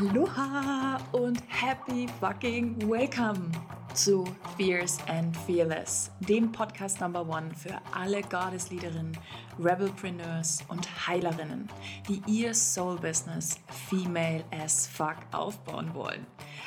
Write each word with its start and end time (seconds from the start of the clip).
Aloha 0.00 0.98
und 1.10 1.42
happy 1.48 2.06
fucking 2.20 2.88
welcome 2.88 3.50
zu 3.94 4.24
Fierce 4.56 4.98
and 5.08 5.36
Fearless, 5.38 6.12
dem 6.20 6.52
Podcast 6.52 7.00
Number 7.00 7.28
One 7.28 7.52
für 7.52 7.74
alle 7.92 8.22
Goddess-Leaderinnen, 8.22 9.18
Rebelpreneurs 9.58 10.62
und 10.68 10.86
Heilerinnen, 11.08 11.66
die 12.08 12.22
ihr 12.28 12.54
Soul-Business 12.54 13.58
female 13.88 14.44
as 14.52 14.86
fuck 14.86 15.16
aufbauen 15.32 15.92
wollen. 15.94 16.24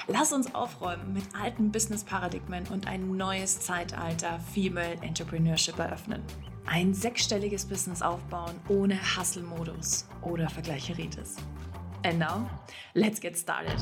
Lass 0.07 0.33
uns 0.33 0.53
aufräumen 0.53 1.13
mit 1.13 1.23
alten 1.33 1.71
Business-Paradigmen 1.71 2.67
und 2.67 2.87
ein 2.87 3.15
neues 3.15 3.61
Zeitalter 3.61 4.41
Female 4.53 4.97
Entrepreneurship 5.01 5.79
eröffnen. 5.79 6.21
Ein 6.65 6.93
sechsstelliges 6.93 7.65
Business 7.65 8.01
aufbauen 8.01 8.59
ohne 8.67 8.95
Hustle-Modus 8.95 10.09
oder 10.21 10.49
Vergleicheritis. 10.49 11.37
And 12.03 12.17
now, 12.17 12.49
let's 12.95 13.19
get 13.19 13.37
started. 13.37 13.77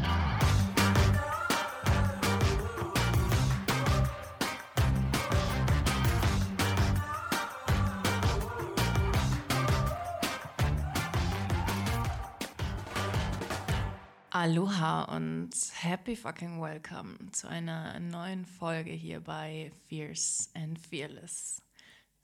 Aloha 14.31 15.03
und 15.15 15.49
happy 15.73 16.15
fucking 16.15 16.61
welcome 16.61 17.17
zu 17.31 17.47
einer 17.47 17.99
neuen 17.99 18.45
Folge 18.45 18.91
hier 18.91 19.21
bei 19.21 19.71
Fierce 19.87 20.49
and 20.53 20.77
Fearless. 20.77 21.61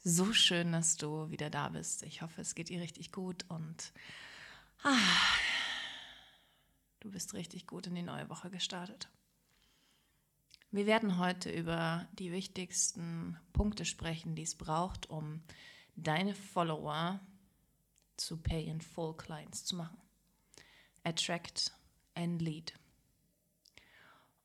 So 0.03 0.33
schön, 0.33 0.73
dass 0.73 0.97
du 0.97 1.29
wieder 1.29 1.49
da 1.49 1.69
bist. 1.69 2.03
Ich 2.03 2.21
hoffe, 2.21 2.41
es 2.41 2.53
geht 2.53 2.69
dir 2.69 2.81
richtig 2.81 3.11
gut 3.11 3.45
und 3.47 3.91
ah, 4.83 4.97
Du 7.05 7.11
bist 7.11 7.35
richtig 7.35 7.67
gut 7.67 7.85
in 7.85 7.93
die 7.93 8.01
neue 8.01 8.27
Woche 8.31 8.49
gestartet. 8.49 9.09
Wir 10.71 10.87
werden 10.87 11.19
heute 11.19 11.51
über 11.51 12.07
die 12.13 12.31
wichtigsten 12.31 13.37
Punkte 13.53 13.85
sprechen, 13.85 14.33
die 14.33 14.41
es 14.41 14.55
braucht, 14.55 15.07
um 15.11 15.43
deine 15.95 16.33
Follower 16.33 17.19
zu 18.17 18.37
Pay 18.37 18.65
in 18.65 18.81
Full 18.81 19.15
Clients 19.17 19.65
zu 19.65 19.75
machen. 19.75 20.01
Attract 21.03 21.71
and 22.15 22.41
Lead. 22.41 22.73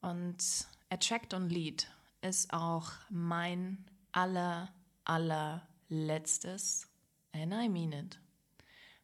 Und 0.02 0.68
Attract 0.90 1.32
und 1.32 1.48
Lead 1.48 1.90
ist 2.20 2.52
auch 2.52 2.92
mein 3.08 3.86
aller, 4.12 4.70
allerletztes, 5.04 6.86
and 7.32 7.54
I 7.54 7.70
mean 7.70 7.92
it, 7.92 8.20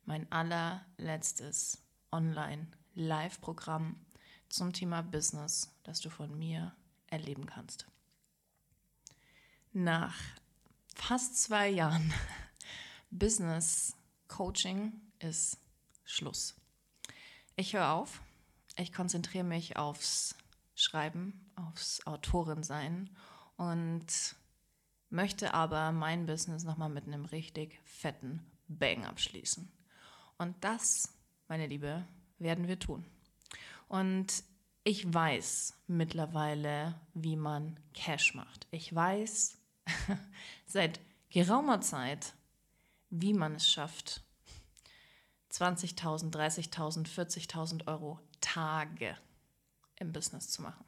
mein 0.05 0.31
allerletztes 0.31 1.83
Online 2.13 2.69
Live-Programm 2.97 3.95
zum 4.49 4.73
Thema 4.73 5.03
Business, 5.03 5.71
das 5.85 6.01
du 6.01 6.11
von 6.11 6.37
mir 6.37 6.75
erleben 7.09 7.47
kannst. 7.47 7.87
Nach 9.73 10.17
fast 10.95 11.41
zwei 11.43 11.69
Jahren 11.69 12.13
Business 13.11 13.95
Coaching 14.29 14.93
ist 15.19 15.59
Schluss. 16.05 16.57
Ich 17.55 17.75
höre 17.75 17.93
auf. 17.93 18.23
Ich 18.79 18.93
konzentriere 18.93 19.45
mich 19.45 19.77
aufs 19.77 20.35
Schreiben, 20.75 21.51
aufs 21.55 22.07
Autorensein 22.07 23.11
und 23.57 24.07
möchte 25.11 25.55
aber 25.55 25.93
mein 25.93 26.27
Business 26.27 26.65
nochmal 26.65 26.91
mit 26.91 27.07
einem 27.07 27.27
richtig 27.27 27.79
fetten 27.85 28.45
Bang 28.69 29.05
abschließen. 29.05 29.71
Und 30.39 30.57
das, 30.63 31.15
meine 31.49 31.67
Liebe, 31.67 32.07
werden 32.39 32.69
wir 32.69 32.79
tun. 32.79 33.05
Und 33.89 34.45
ich 34.85 35.13
weiß 35.13 35.75
mittlerweile, 35.87 36.95
wie 37.15 37.37
man 37.37 37.79
Cash 37.93 38.35
macht. 38.35 38.67
Ich 38.71 38.95
weiß 38.95 39.59
seit 40.67 41.01
geraumer 41.31 41.81
Zeit, 41.81 42.35
wie 43.11 43.35
man 43.35 43.57
es 43.57 43.69
schafft, 43.69 44.23
20.000, 45.53 46.31
30.000, 46.33 47.09
40.000 47.09 47.87
Euro 47.87 48.21
Tage 48.41 49.17
im 49.97 50.13
Business 50.13 50.51
zu 50.51 50.63
machen. 50.63 50.85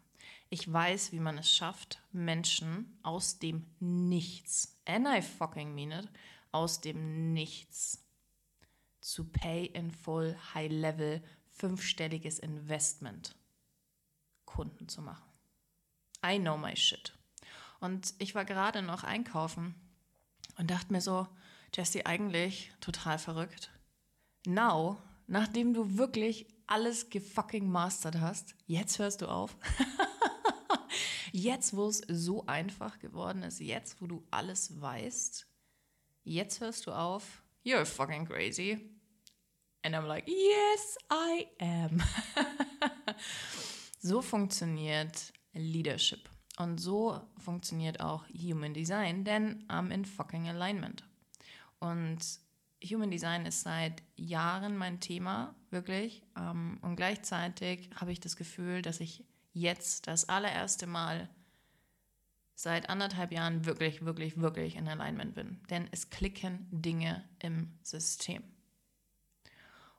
Ich 0.51 0.71
weiß, 0.71 1.12
wie 1.12 1.21
man 1.21 1.39
es 1.39 1.53
schafft, 1.53 2.01
Menschen 2.12 2.99
aus 3.03 3.39
dem 3.39 3.67
Nichts, 3.81 4.81
and 4.87 5.06
I 5.06 5.22
fucking 5.22 5.75
mean 5.75 5.93
it, 5.93 6.09
aus 6.53 6.81
dem 6.81 7.33
Nichts 7.33 8.05
zu 9.01 9.25
Pay 9.31 9.67
in 9.67 9.91
Full 9.91 10.37
High 10.55 10.71
Level 10.71 11.22
fünfstelliges 11.59 12.39
Investment 12.39 13.35
Kunden 14.45 14.89
zu 14.89 15.03
machen. 15.03 15.25
I 16.25 16.39
know 16.39 16.57
my 16.57 16.75
shit. 16.75 17.13
Und 17.81 18.15
ich 18.19 18.35
war 18.35 18.45
gerade 18.45 18.83
noch 18.83 19.05
einkaufen 19.05 19.75
und 20.57 20.71
dachte 20.71 20.93
mir 20.93 21.01
so, 21.01 21.29
Jesse, 21.75 22.07
eigentlich 22.07 22.73
total 22.81 23.19
verrückt. 23.19 23.71
Now, 24.47 25.01
nachdem 25.27 25.75
du 25.75 25.97
wirklich 25.97 26.47
alles 26.67 27.11
gefucking 27.11 27.71
mastered 27.71 28.21
hast, 28.21 28.55
jetzt 28.67 28.99
hörst 28.99 29.23
du 29.23 29.27
auf. 29.27 29.57
jetzt, 31.33 31.77
wo 31.77 31.89
es 31.89 32.03
so 32.09 32.47
einfach 32.47 32.99
geworden 32.99 33.43
ist, 33.43 33.61
jetzt, 33.61 34.01
wo 34.01 34.07
du 34.07 34.27
alles 34.31 34.81
weißt, 34.81 35.47
jetzt 36.25 36.61
hörst 36.61 36.87
du 36.87 36.93
auf. 36.93 37.43
You're 37.65 37.85
fucking 37.85 38.27
crazy. 38.27 38.97
And 39.83 39.94
I'm 39.94 40.06
like, 40.06 40.27
yes, 40.27 40.99
I 41.11 41.47
am. 41.61 42.03
so 44.00 44.22
funktioniert 44.22 45.33
Leadership. 45.55 46.28
Und 46.59 46.81
so 46.81 47.21
funktioniert 47.39 48.00
auch 48.00 48.25
Human 48.28 48.75
Design, 48.75 49.25
denn 49.25 49.65
I'm 49.69 49.93
in 49.93 50.05
fucking 50.05 50.49
alignment. 50.49 51.05
Und 51.78 52.19
Human 52.84 53.11
Design 53.11 53.47
ist 53.47 53.62
seit 53.62 54.03
Jahren 54.16 54.77
mein 54.77 55.00
Thema, 55.00 55.55
wirklich. 55.71 56.22
Ähm, 56.37 56.78
und 56.83 56.97
gleichzeitig 56.97 57.91
habe 57.95 58.12
ich 58.12 58.21
das 58.21 58.37
Gefühl, 58.37 58.83
dass 58.83 59.00
ich 59.00 59.25
jetzt 59.53 60.06
das 60.06 60.28
allererste 60.28 60.87
Mal 60.87 61.28
seit 62.55 62.91
anderthalb 62.91 63.33
Jahren 63.33 63.66
wirklich, 63.66 64.05
wirklich, 64.05 64.41
wirklich 64.41 64.77
in 64.77 64.89
Alignment 64.89 65.34
bin. 65.34 65.60
Denn 65.71 65.89
es 65.93 66.10
klicken 66.10 66.66
Dinge 66.72 67.25
im 67.39 67.78
System. 67.83 68.43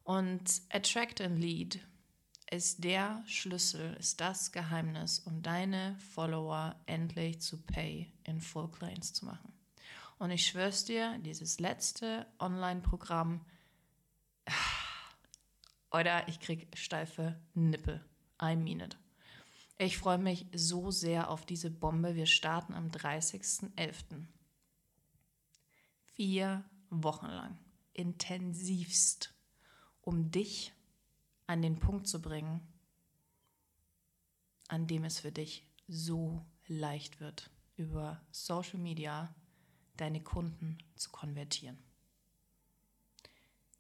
Und 0.10 0.64
Attract 0.72 1.22
and 1.22 1.38
Lead 1.38 1.80
ist 2.50 2.84
der 2.84 3.24
Schlüssel, 3.28 3.96
ist 4.00 4.20
das 4.20 4.52
Geheimnis, 4.52 5.20
um 5.20 5.44
deine 5.44 6.00
Follower 6.00 6.76
endlich 6.88 7.42
zu 7.42 7.62
Pay 7.62 8.12
in 8.24 8.42
Full 8.42 8.72
Clients 8.72 9.14
zu 9.14 9.26
machen. 9.26 9.54
Und 10.18 10.32
ich 10.32 10.48
schwör's 10.48 10.84
dir, 10.84 11.16
dieses 11.20 11.60
letzte 11.60 12.26
Online-Programm, 12.40 13.46
oder 15.92 16.28
ich 16.28 16.40
krieg 16.40 16.76
steife 16.76 17.40
Nippel. 17.54 18.04
I 18.42 18.56
mean 18.56 18.80
it. 18.80 18.98
Ich 19.78 20.00
freue 20.00 20.18
mich 20.18 20.48
so 20.52 20.90
sehr 20.90 21.30
auf 21.30 21.46
diese 21.46 21.70
Bombe. 21.70 22.16
Wir 22.16 22.26
starten 22.26 22.74
am 22.74 22.90
30.11. 22.90 24.26
Vier 26.16 26.66
Wochen 26.90 27.28
lang. 27.28 27.60
Intensivst 27.94 29.36
um 30.10 30.32
dich 30.32 30.74
an 31.46 31.62
den 31.62 31.78
Punkt 31.78 32.08
zu 32.08 32.20
bringen, 32.20 32.62
an 34.68 34.88
dem 34.88 35.04
es 35.04 35.20
für 35.20 35.32
dich 35.32 35.64
so 35.88 36.44
leicht 36.66 37.20
wird, 37.20 37.52
über 37.78 38.20
Social 38.32 38.80
Media 38.80 39.32
deine 39.98 40.20
Kunden 40.20 40.80
zu 40.96 41.12
konvertieren. 41.12 41.78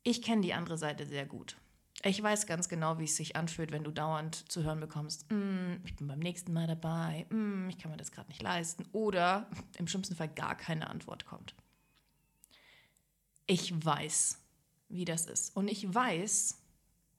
Ich 0.04 0.22
kenne 0.22 0.44
die 0.44 0.54
andere 0.54 0.78
Seite 0.78 1.08
sehr 1.08 1.26
gut. 1.26 1.58
Ich 2.04 2.22
weiß 2.22 2.46
ganz 2.46 2.70
genau, 2.70 3.00
wie 3.00 3.06
es 3.06 3.16
sich 3.16 3.36
anfühlt, 3.36 3.72
wenn 3.72 3.84
du 3.84 3.92
dauernd 3.92 4.52
zu 4.52 4.64
hören 4.64 4.80
bekommst, 4.80 5.32
mm, 5.32 5.78
ich 5.84 5.96
bin 5.96 6.08
beim 6.08 6.20
nächsten 6.20 6.54
Mal 6.54 6.68
dabei, 6.68 7.26
mm, 7.32 7.70
ich 7.70 7.80
kann 7.80 7.90
mir 7.90 7.98
das 7.98 8.12
gerade 8.12 8.30
nicht 8.30 8.44
leisten 8.44 8.86
oder 8.92 9.50
im 9.80 9.88
schlimmsten 9.88 10.16
Fall 10.16 10.30
gar 10.30 10.56
keine 10.56 10.92
Antwort 10.92 11.26
kommt. 11.26 11.56
Ich 13.48 13.74
weiß, 13.84 14.40
wie 14.90 15.06
das 15.06 15.26
ist. 15.26 15.56
Und 15.56 15.68
ich 15.68 15.94
weiß, 15.94 16.58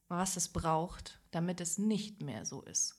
was 0.08 0.36
es 0.36 0.48
braucht, 0.48 1.20
damit 1.30 1.60
es 1.60 1.78
nicht 1.78 2.22
mehr 2.22 2.44
so 2.44 2.62
ist. 2.62 2.96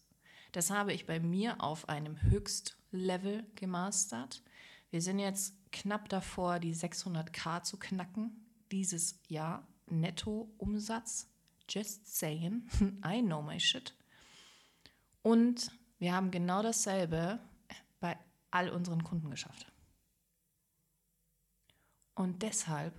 Das 0.54 0.70
habe 0.70 0.94
ich 0.94 1.06
bei 1.06 1.20
mir 1.20 1.62
auf 1.62 1.88
einem 1.88 2.22
Höchstlevel 2.22 3.46
gemastert. 3.56 4.42
Wir 4.90 5.02
sind 5.02 5.20
jetzt 5.20 5.54
knapp 5.72 6.10
davor, 6.10 6.60
die 6.60 6.76
600k 6.76 7.64
zu 7.64 7.78
knacken 7.78 8.46
dieses 8.72 9.20
Jahr. 9.28 9.68
Netto-Umsatz. 9.88 11.28
Just 11.70 12.08
saying. 12.08 12.68
I 13.06 13.22
know 13.22 13.42
my 13.42 13.60
shit. 13.60 13.94
Und 15.22 15.72
wir 16.00 16.14
haben 16.14 16.32
genau 16.32 16.64
dasselbe 16.64 17.40
bei 18.00 18.18
all 18.50 18.70
unseren 18.70 19.04
Kunden 19.04 19.30
geschafft. 19.30 19.72
Und 22.16 22.42
deshalb 22.42 22.94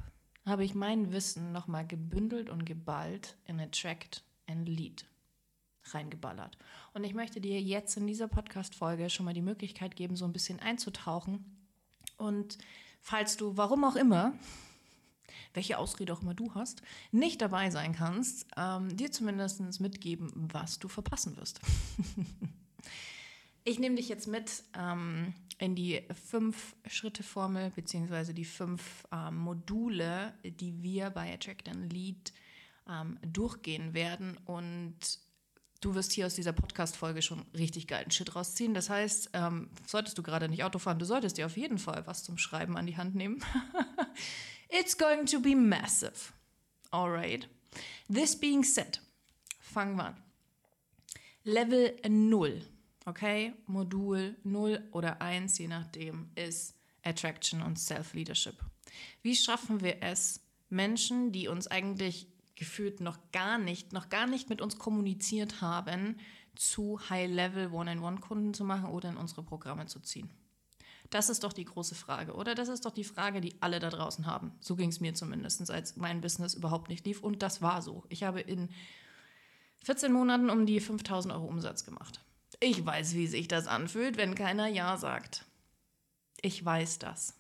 habe 0.44 0.64
ich 0.64 0.74
mein 0.74 1.12
Wissen 1.12 1.52
nochmal 1.52 1.86
gebündelt 1.86 2.50
und 2.50 2.64
geballt 2.64 3.36
in 3.46 3.60
Attract 3.60 4.24
and 4.48 4.68
Lead. 4.68 5.06
reingeballert. 5.86 6.56
Und 6.94 7.02
ich 7.02 7.12
möchte 7.12 7.40
dir 7.40 7.60
jetzt 7.60 7.96
in 7.96 8.06
dieser 8.06 8.28
Podcast-Folge 8.28 9.10
schon 9.10 9.24
mal 9.24 9.34
die 9.34 9.42
Möglichkeit 9.42 9.96
geben, 9.96 10.14
so 10.14 10.24
ein 10.24 10.32
bisschen 10.32 10.60
einzutauchen. 10.60 11.44
Und 12.18 12.56
falls 13.00 13.36
du, 13.36 13.56
warum 13.56 13.84
auch 13.84 13.96
immer, 13.96 14.32
welche 15.54 15.78
Ausrede 15.78 16.12
auch 16.12 16.22
immer 16.22 16.34
du 16.34 16.54
hast, 16.54 16.82
nicht 17.10 17.40
dabei 17.40 17.70
sein 17.70 17.94
kannst, 17.94 18.46
ähm, 18.56 18.96
dir 18.96 19.10
zumindest 19.10 19.80
mitgeben, 19.80 20.30
was 20.34 20.78
du 20.78 20.86
verpassen 20.86 21.36
wirst. 21.36 21.60
ich 23.64 23.78
nehme 23.78 23.96
dich 23.96 24.08
jetzt 24.08 24.26
mit 24.26 24.64
ähm, 24.78 25.34
in 25.58 25.74
die 25.74 26.02
Fünf-Schritte-Formel 26.30 27.70
beziehungsweise 27.70 28.34
die 28.34 28.44
fünf 28.44 29.06
ähm, 29.12 29.36
Module, 29.36 30.34
die 30.44 30.82
wir 30.82 31.10
bei 31.10 31.32
Attract 31.32 31.68
and 31.68 31.92
Lead 31.92 32.32
ähm, 32.88 33.18
durchgehen 33.24 33.94
werden 33.94 34.36
und 34.44 34.96
du 35.80 35.94
wirst 35.94 36.12
hier 36.12 36.26
aus 36.26 36.34
dieser 36.34 36.52
Podcast-Folge 36.52 37.22
schon 37.22 37.44
richtig 37.54 37.86
geilen 37.86 38.10
Shit 38.10 38.34
rausziehen. 38.34 38.74
Das 38.74 38.88
heißt, 38.90 39.30
ähm, 39.34 39.70
solltest 39.86 40.16
du 40.16 40.22
gerade 40.22 40.48
nicht 40.48 40.64
Auto 40.64 40.78
fahren, 40.78 40.98
du 40.98 41.04
solltest 41.04 41.38
dir 41.38 41.46
auf 41.46 41.56
jeden 41.56 41.78
Fall 41.78 42.06
was 42.06 42.24
zum 42.24 42.38
Schreiben 42.38 42.76
an 42.76 42.86
die 42.86 42.96
Hand 42.96 43.14
nehmen. 43.14 43.44
It's 44.68 44.96
going 44.96 45.26
to 45.26 45.40
be 45.40 45.54
massive. 45.54 46.32
Alright. 46.90 47.48
This 48.12 48.38
being 48.38 48.64
said, 48.64 49.00
fangen 49.60 49.96
wir 49.96 50.06
an. 50.06 50.16
Level 51.44 51.96
0, 52.08 52.62
okay? 53.06 53.54
Modul 53.66 54.36
0 54.44 54.82
oder 54.92 55.20
1, 55.20 55.58
je 55.58 55.68
nachdem, 55.68 56.30
ist 56.34 56.76
Attraction 57.02 57.62
und 57.62 57.78
Self-Leadership. 57.78 58.56
Wie 59.22 59.36
schaffen 59.36 59.80
wir 59.80 60.02
es, 60.02 60.40
Menschen, 60.68 61.32
die 61.32 61.48
uns 61.48 61.66
eigentlich 61.66 62.28
gefühlt 62.54 63.00
noch 63.00 63.18
gar 63.32 63.58
nicht, 63.58 63.92
noch 63.92 64.08
gar 64.08 64.26
nicht 64.26 64.48
mit 64.48 64.60
uns 64.60 64.78
kommuniziert 64.78 65.60
haben, 65.60 66.16
zu 66.54 67.00
High-Level 67.08 67.72
One-on-One-Kunden 67.72 68.54
zu 68.54 68.64
machen 68.64 68.90
oder 68.90 69.08
in 69.08 69.16
unsere 69.16 69.42
Programme 69.42 69.86
zu 69.86 70.00
ziehen? 70.00 70.30
Das 71.10 71.28
ist 71.28 71.44
doch 71.44 71.52
die 71.52 71.66
große 71.66 71.94
Frage, 71.94 72.32
oder? 72.32 72.54
Das 72.54 72.68
ist 72.68 72.86
doch 72.86 72.90
die 72.90 73.04
Frage, 73.04 73.42
die 73.42 73.54
alle 73.60 73.80
da 73.80 73.90
draußen 73.90 74.24
haben. 74.24 74.52
So 74.60 74.76
ging 74.76 74.88
es 74.88 75.00
mir 75.00 75.12
zumindest, 75.12 75.70
als 75.70 75.96
mein 75.96 76.22
Business 76.22 76.54
überhaupt 76.54 76.88
nicht 76.88 77.04
lief. 77.04 77.22
Und 77.22 77.42
das 77.42 77.60
war 77.60 77.82
so. 77.82 78.04
Ich 78.08 78.22
habe 78.22 78.40
in 78.40 78.70
14 79.84 80.10
Monaten 80.10 80.48
um 80.48 80.64
die 80.64 80.80
5000 80.80 81.34
Euro 81.34 81.44
Umsatz 81.44 81.84
gemacht. 81.84 82.20
Ich 82.60 82.84
weiß, 82.84 83.14
wie 83.14 83.26
sich 83.26 83.48
das 83.48 83.66
anfühlt, 83.66 84.16
wenn 84.16 84.34
keiner 84.34 84.68
Ja 84.68 84.96
sagt. 84.96 85.44
Ich 86.40 86.64
weiß 86.64 86.98
das. 86.98 87.34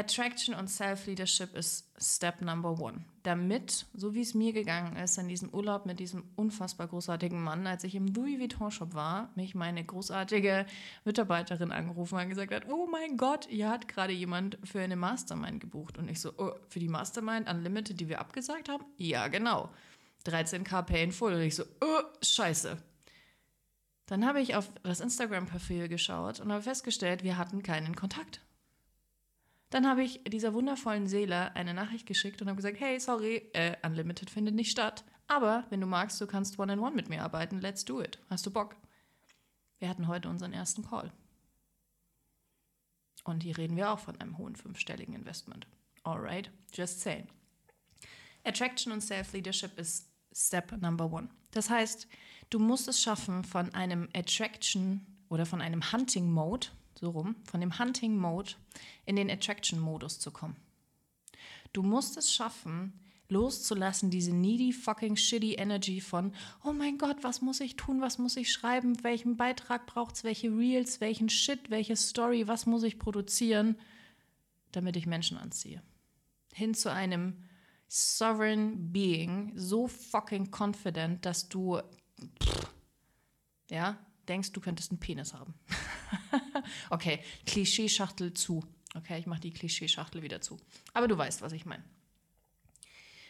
Attraction 0.00 0.54
und 0.54 0.68
Self-Leadership 0.68 1.54
ist 1.54 1.90
Step 1.98 2.40
Number 2.40 2.78
One. 2.80 3.04
Damit, 3.24 3.86
so 3.92 4.14
wie 4.14 4.22
es 4.22 4.34
mir 4.34 4.52
gegangen 4.52 4.96
ist, 4.96 5.18
in 5.18 5.28
diesem 5.28 5.52
Urlaub 5.52 5.84
mit 5.84 5.98
diesem 5.98 6.24
unfassbar 6.36 6.86
großartigen 6.86 7.42
Mann, 7.42 7.66
als 7.66 7.82
ich 7.84 7.96
im 7.96 8.06
Louis 8.06 8.38
Vuitton 8.38 8.70
Shop 8.70 8.94
war, 8.94 9.30
mich 9.34 9.54
meine 9.54 9.84
großartige 9.84 10.64
Mitarbeiterin 11.04 11.72
angerufen 11.72 12.18
und 12.18 12.28
gesagt 12.28 12.54
hat, 12.54 12.68
oh 12.70 12.86
mein 12.86 13.16
Gott, 13.16 13.48
ihr 13.50 13.68
hat 13.68 13.88
gerade 13.88 14.12
jemand 14.12 14.58
für 14.64 14.80
eine 14.80 14.96
Mastermind 14.96 15.60
gebucht. 15.60 15.98
Und 15.98 16.08
ich 16.08 16.20
so, 16.20 16.32
oh, 16.38 16.52
für 16.68 16.78
die 16.78 16.88
Mastermind 16.88 17.50
Unlimited, 17.50 17.98
die 17.98 18.08
wir 18.08 18.20
abgesagt 18.20 18.68
haben? 18.68 18.84
Ja, 18.96 19.28
genau. 19.28 19.70
13k 20.24 20.82
Pay 20.82 21.04
in 21.04 21.12
Full. 21.12 21.34
Und 21.34 21.42
ich 21.42 21.56
so, 21.56 21.64
oh, 21.80 22.02
scheiße. 22.22 22.78
Dann 24.10 24.26
habe 24.26 24.40
ich 24.40 24.56
auf 24.56 24.68
das 24.82 24.98
Instagram-Profil 24.98 25.86
geschaut 25.86 26.40
und 26.40 26.50
habe 26.50 26.62
festgestellt, 26.62 27.22
wir 27.22 27.38
hatten 27.38 27.62
keinen 27.62 27.94
Kontakt. 27.94 28.40
Dann 29.70 29.86
habe 29.86 30.02
ich 30.02 30.24
dieser 30.24 30.52
wundervollen 30.52 31.06
Seele 31.06 31.54
eine 31.54 31.74
Nachricht 31.74 32.06
geschickt 32.06 32.42
und 32.42 32.48
habe 32.48 32.56
gesagt, 32.56 32.80
hey, 32.80 32.98
sorry, 32.98 33.48
äh, 33.52 33.76
Unlimited 33.86 34.28
findet 34.28 34.56
nicht 34.56 34.72
statt. 34.72 35.04
Aber 35.28 35.64
wenn 35.70 35.80
du 35.80 35.86
magst, 35.86 36.20
du 36.20 36.26
kannst 36.26 36.58
One-on-One 36.58 36.88
-on 36.88 36.92
-one 36.92 36.96
mit 36.96 37.08
mir 37.08 37.22
arbeiten. 37.22 37.60
Let's 37.60 37.84
do 37.84 38.02
it. 38.02 38.18
Hast 38.28 38.44
du 38.44 38.50
Bock? 38.50 38.74
Wir 39.78 39.88
hatten 39.88 40.08
heute 40.08 40.28
unseren 40.28 40.52
ersten 40.52 40.84
Call. 40.84 41.12
Und 43.22 43.44
hier 43.44 43.56
reden 43.58 43.76
wir 43.76 43.92
auch 43.92 44.00
von 44.00 44.20
einem 44.20 44.38
hohen 44.38 44.56
fünfstelligen 44.56 45.14
Investment. 45.14 45.68
Alright, 46.02 46.50
just 46.74 47.00
saying. 47.00 47.28
Attraction 48.42 48.92
und 48.92 49.02
Self-Leadership 49.02 49.78
ist 49.78 50.10
Step 50.32 50.72
Number 50.82 51.12
One. 51.12 51.28
Das 51.52 51.70
heißt, 51.70 52.08
du 52.50 52.58
musst 52.58 52.88
es 52.88 53.00
schaffen, 53.00 53.44
von 53.44 53.74
einem 53.74 54.08
Attraction 54.14 55.06
oder 55.28 55.46
von 55.46 55.60
einem 55.60 55.92
Hunting 55.92 56.30
Mode 56.30 56.68
so 57.00 57.10
rum, 57.10 57.36
von 57.44 57.60
dem 57.60 57.78
Hunting 57.78 58.16
Mode 58.16 58.52
in 59.06 59.16
den 59.16 59.30
Attraction 59.30 59.80
Modus 59.80 60.18
zu 60.18 60.30
kommen. 60.30 60.56
Du 61.72 61.82
musst 61.82 62.16
es 62.16 62.32
schaffen, 62.32 62.92
loszulassen, 63.28 64.10
diese 64.10 64.34
needy 64.34 64.72
fucking 64.72 65.16
shitty 65.16 65.54
Energy 65.54 66.00
von, 66.00 66.32
oh 66.64 66.72
mein 66.72 66.98
Gott, 66.98 67.22
was 67.22 67.40
muss 67.40 67.60
ich 67.60 67.76
tun, 67.76 68.00
was 68.00 68.18
muss 68.18 68.36
ich 68.36 68.52
schreiben, 68.52 69.02
welchen 69.04 69.36
Beitrag 69.36 69.86
braucht 69.86 70.16
es, 70.16 70.24
welche 70.24 70.48
Reels, 70.48 71.00
welchen 71.00 71.28
Shit, 71.28 71.70
welche 71.70 71.96
Story, 71.96 72.48
was 72.48 72.66
muss 72.66 72.82
ich 72.82 72.98
produzieren, 72.98 73.76
damit 74.72 74.96
ich 74.96 75.06
Menschen 75.06 75.38
anziehe. 75.38 75.82
Hin 76.52 76.74
zu 76.74 76.92
einem 76.92 77.44
sovereign 77.86 78.92
Being, 78.92 79.52
so 79.54 79.86
fucking 79.86 80.50
confident, 80.50 81.24
dass 81.24 81.48
du, 81.48 81.80
ja, 83.70 83.98
denkst, 84.28 84.52
du 84.52 84.60
könntest 84.60 84.90
einen 84.90 85.00
Penis 85.00 85.34
haben. 85.34 85.54
okay, 86.90 87.22
Klischeeschachtel 87.46 88.34
zu. 88.34 88.64
Okay, 88.94 89.18
ich 89.18 89.26
mache 89.26 89.40
die 89.40 89.52
Klischeeschachtel 89.52 90.22
wieder 90.22 90.40
zu. 90.40 90.58
Aber 90.92 91.08
du 91.08 91.16
weißt, 91.16 91.42
was 91.42 91.52
ich 91.52 91.66
meine. 91.66 91.84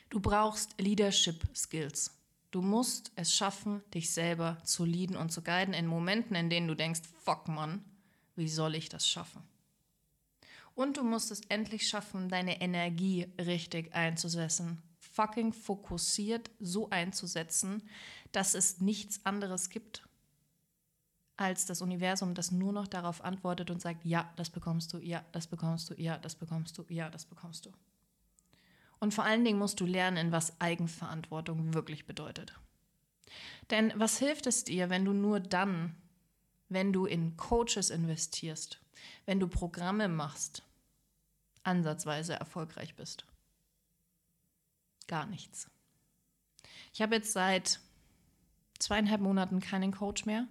Du 0.09 0.21
brauchst 0.21 0.75
Leadership 0.81 1.45
Skills. 1.55 2.17
Du 2.51 2.63
musst 2.63 3.13
es 3.15 3.35
schaffen, 3.35 3.83
dich 3.95 4.11
selber 4.11 4.59
zu 4.65 4.85
leaden 4.85 5.17
und 5.17 5.31
zu 5.31 5.43
guiden 5.43 5.73
in 5.73 5.87
Momenten, 5.87 6.35
in 6.35 6.51
denen 6.51 6.67
du 6.67 6.75
denkst, 6.75 7.03
fuck 7.25 7.47
man, 7.47 7.85
wie 8.35 8.49
soll 8.49 8.75
ich 8.75 8.89
das 8.89 9.07
schaffen? 9.07 9.43
Und 10.75 10.97
du 10.97 11.05
musst 11.05 11.31
es 11.31 11.43
endlich 11.49 11.87
schaffen, 11.89 12.29
deine 12.29 12.61
Energie 12.61 13.29
richtig 13.39 13.95
einzusetzen. 13.95 14.83
Fucking 15.11 15.53
fokussiert 15.53 16.51
so 16.61 16.91
einzusetzen, 16.91 17.83
dass 18.33 18.55
es 18.55 18.81
nichts 18.81 19.25
anderes 19.25 19.71
gibt 19.71 20.09
als 21.41 21.65
das 21.65 21.81
Universum, 21.81 22.35
das 22.35 22.53
nur 22.53 22.71
noch 22.71 22.87
darauf 22.87 23.25
antwortet 23.25 23.71
und 23.71 23.81
sagt, 23.81 24.05
ja, 24.05 24.31
das 24.37 24.51
bekommst 24.51 24.93
du, 24.93 24.99
ja, 24.99 25.25
das 25.33 25.47
bekommst 25.47 25.89
du, 25.89 25.95
ja, 25.95 26.19
das 26.19 26.35
bekommst 26.35 26.77
du, 26.77 26.85
ja, 26.91 27.09
das 27.09 27.25
bekommst 27.25 27.65
du. 27.65 27.71
Und 28.99 29.15
vor 29.15 29.25
allen 29.25 29.43
Dingen 29.43 29.59
musst 29.59 29.81
du 29.81 29.87
lernen, 29.87 30.33
was 30.33 30.61
Eigenverantwortung 30.61 31.73
wirklich 31.73 32.07
bedeutet. 32.07 32.53
Denn 33.71 33.91
was 33.97 34.19
hilft 34.19 34.47
es 34.47 34.65
dir, 34.65 34.91
wenn 34.91 35.07
du 35.07 35.15
nur 35.15 35.41
dann, 35.41 35.97
wenn 36.69 36.93
du 36.93 37.07
in 37.07 37.39
Coaches 37.39 37.89
investierst, 37.89 38.79
wenn 39.25 39.41
du 39.41 39.49
Programme 39.49 40.09
machst, 40.09 40.63
ansatzweise 41.63 42.35
erfolgreich 42.35 42.97
bist? 42.97 43.25
Gar 45.11 45.27
nichts. 45.27 45.69
Ich 46.93 47.03
habe 47.03 47.17
jetzt 47.17 47.33
seit 47.33 47.81
zweieinhalb 48.79 49.21
Monaten 49.21 49.59
keinen 49.59 49.91
Coach 49.91 50.25
mehr 50.25 50.47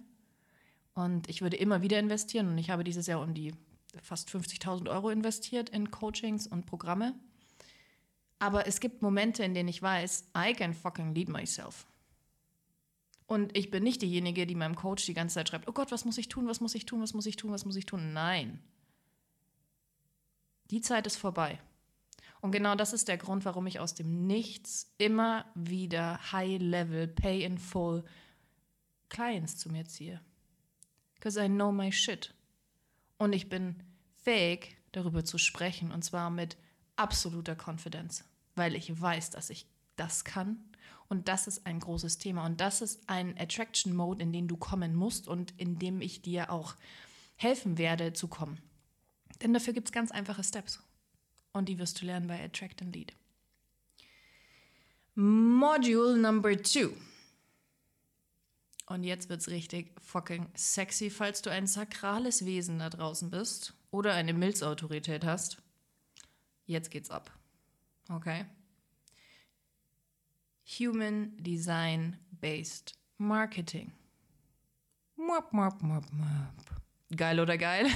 und 0.92 1.30
ich 1.30 1.40
würde 1.40 1.56
immer 1.56 1.80
wieder 1.80 1.98
investieren. 1.98 2.48
Und 2.48 2.58
ich 2.58 2.68
habe 2.68 2.84
dieses 2.84 3.06
Jahr 3.06 3.22
um 3.22 3.32
die 3.32 3.54
fast 4.02 4.28
50.000 4.28 4.90
Euro 4.90 5.08
investiert 5.08 5.70
in 5.70 5.90
Coachings 5.90 6.46
und 6.46 6.66
Programme. 6.66 7.14
Aber 8.38 8.66
es 8.66 8.80
gibt 8.80 9.00
Momente, 9.00 9.42
in 9.44 9.54
denen 9.54 9.70
ich 9.70 9.80
weiß, 9.80 10.28
I 10.36 10.52
can 10.52 10.74
fucking 10.74 11.14
lead 11.14 11.30
myself. 11.30 11.86
Und 13.26 13.56
ich 13.56 13.70
bin 13.70 13.82
nicht 13.82 14.02
diejenige, 14.02 14.46
die 14.46 14.54
meinem 14.54 14.76
Coach 14.76 15.06
die 15.06 15.14
ganze 15.14 15.36
Zeit 15.36 15.48
schreibt, 15.48 15.68
oh 15.68 15.72
Gott, 15.72 15.90
was 15.90 16.04
muss 16.04 16.18
ich 16.18 16.28
tun, 16.28 16.46
was 16.46 16.60
muss 16.60 16.74
ich 16.74 16.84
tun, 16.84 17.00
was 17.00 17.14
muss 17.14 17.24
ich 17.24 17.36
tun, 17.36 17.50
was 17.50 17.64
muss 17.64 17.76
ich 17.76 17.86
tun. 17.86 18.12
Nein. 18.12 18.62
Die 20.70 20.82
Zeit 20.82 21.06
ist 21.06 21.16
vorbei. 21.16 21.58
Und 22.40 22.52
genau 22.52 22.74
das 22.74 22.92
ist 22.92 23.08
der 23.08 23.18
Grund, 23.18 23.44
warum 23.44 23.66
ich 23.66 23.80
aus 23.80 23.94
dem 23.94 24.26
Nichts 24.26 24.92
immer 24.98 25.44
wieder 25.54 26.32
High-Level, 26.32 27.08
Pay-in-Full 27.08 28.04
Clients 29.08 29.58
zu 29.58 29.70
mir 29.70 29.84
ziehe 29.86 30.20
because 31.20 31.38
I 31.38 31.48
know 31.48 31.70
my 31.70 31.92
shit. 31.92 32.34
Und 33.18 33.34
ich 33.34 33.50
bin 33.50 33.82
fähig, 34.14 34.78
darüber 34.92 35.24
zu 35.24 35.36
sprechen 35.36 35.92
und 35.92 36.02
zwar 36.02 36.30
mit 36.30 36.56
absoluter 36.96 37.54
Konfidenz, 37.54 38.24
weil 38.56 38.74
ich 38.74 39.00
weiß, 39.00 39.30
dass 39.30 39.50
ich 39.50 39.66
das 39.96 40.24
kann. 40.24 40.64
Und 41.08 41.28
das 41.28 41.46
ist 41.46 41.66
ein 41.66 41.80
großes 41.80 42.18
Thema. 42.18 42.46
Und 42.46 42.60
das 42.60 42.80
ist 42.80 43.02
ein 43.08 43.36
Attraction 43.38 43.94
Mode, 43.94 44.22
in 44.22 44.32
den 44.32 44.48
du 44.48 44.56
kommen 44.56 44.94
musst 44.94 45.28
und 45.28 45.52
in 45.58 45.78
dem 45.78 46.00
ich 46.00 46.22
dir 46.22 46.50
auch 46.50 46.74
helfen 47.36 47.78
werde 47.78 48.12
zu 48.12 48.28
kommen. 48.28 48.60
Denn 49.42 49.52
dafür 49.52 49.72
gibt 49.72 49.88
es 49.88 49.92
ganz 49.92 50.10
einfache 50.10 50.44
Steps. 50.44 50.82
Und 51.52 51.68
die 51.68 51.78
wirst 51.78 52.00
du 52.00 52.06
lernen 52.06 52.28
bei 52.28 52.42
Attract 52.42 52.82
and 52.82 52.94
Lead. 52.94 53.12
Module 55.14 56.16
Number 56.16 56.56
Two. 56.56 56.92
Und 58.86 59.04
jetzt 59.04 59.28
wird's 59.28 59.48
richtig 59.48 60.00
fucking 60.00 60.48
sexy, 60.54 61.10
falls 61.10 61.42
du 61.42 61.50
ein 61.50 61.66
sakrales 61.66 62.44
Wesen 62.44 62.80
da 62.80 62.90
draußen 62.90 63.30
bist 63.30 63.74
oder 63.90 64.14
eine 64.14 64.32
Milzautorität 64.32 65.24
hast. 65.24 65.62
Jetzt 66.66 66.90
geht's 66.90 67.10
ab. 67.10 67.30
Okay? 68.08 68.46
Human 70.78 71.36
Design 71.36 72.16
Based 72.40 72.94
Marketing. 73.18 73.92
Mop, 75.16 75.52
mop, 75.52 75.82
mop, 75.82 76.10
mop. 76.12 76.79
Geil 77.16 77.40
oder 77.40 77.58
geil? 77.58 77.88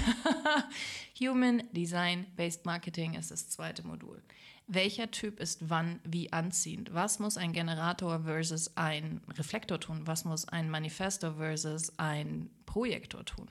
Human 1.21 1.63
Design 1.73 2.27
Based 2.35 2.67
Marketing 2.67 3.15
ist 3.15 3.31
das 3.31 3.49
zweite 3.49 3.87
Modul. 3.87 4.21
Welcher 4.67 5.11
Typ 5.11 5.39
ist 5.39 5.71
wann 5.71 6.01
wie 6.05 6.33
anziehend? 6.33 6.93
Was 6.95 7.21
muss 7.21 7.37
ein 7.37 7.53
Generator 7.53 8.25
versus 8.25 8.77
ein 8.77 9.21
Reflektor 9.29 9.79
tun? 9.79 10.07
Was 10.07 10.25
muss 10.25 10.49
ein 10.49 10.69
Manifesto 10.69 11.35
versus 11.35 11.97
ein 11.99 12.51
Projektor 12.67 13.25
tun? 13.25 13.49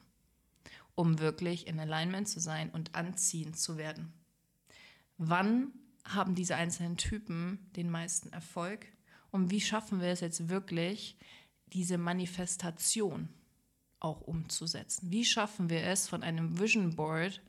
Um 0.95 1.19
wirklich 1.19 1.67
in 1.67 1.79
Alignment 1.79 2.27
zu 2.27 2.41
sein 2.41 2.69
und 2.69 2.93
anziehend 2.93 3.57
zu 3.57 3.77
werden. 3.77 4.11
Wann 5.17 5.71
haben 6.03 6.35
diese 6.35 6.57
einzelnen 6.57 6.97
Typen 6.97 7.69
den 7.77 7.89
meisten 7.89 8.33
Erfolg? 8.33 8.87
Und 9.31 9.49
wie 9.49 9.61
schaffen 9.61 10.01
wir 10.01 10.09
es 10.09 10.19
jetzt 10.19 10.49
wirklich, 10.49 11.15
diese 11.67 11.97
Manifestation 11.97 13.29
auch 14.03 14.21
umzusetzen? 14.21 15.11
Wie 15.11 15.25
schaffen 15.25 15.69
wir 15.69 15.83
es 15.83 16.07
von 16.07 16.23
einem 16.23 16.59
Vision 16.59 16.95
Board, 16.95 17.41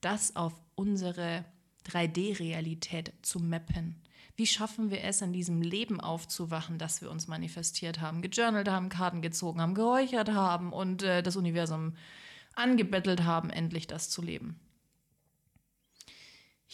das 0.00 0.36
auf 0.36 0.52
unsere 0.74 1.44
3D-Realität 1.86 3.12
zu 3.22 3.40
mappen? 3.40 4.02
Wie 4.36 4.46
schaffen 4.46 4.90
wir 4.90 5.04
es, 5.04 5.20
in 5.22 5.32
diesem 5.32 5.60
Leben 5.60 6.00
aufzuwachen, 6.00 6.78
das 6.78 7.02
wir 7.02 7.10
uns 7.10 7.28
manifestiert 7.28 8.00
haben, 8.00 8.22
gejournalt 8.22 8.68
haben, 8.68 8.88
Karten 8.88 9.22
gezogen 9.22 9.60
haben, 9.60 9.74
geräuchert 9.74 10.30
haben 10.30 10.72
und 10.72 11.02
äh, 11.02 11.22
das 11.22 11.36
Universum 11.36 11.94
angebettelt 12.54 13.24
haben, 13.24 13.50
endlich 13.50 13.86
das 13.86 14.08
zu 14.08 14.22
leben? 14.22 14.58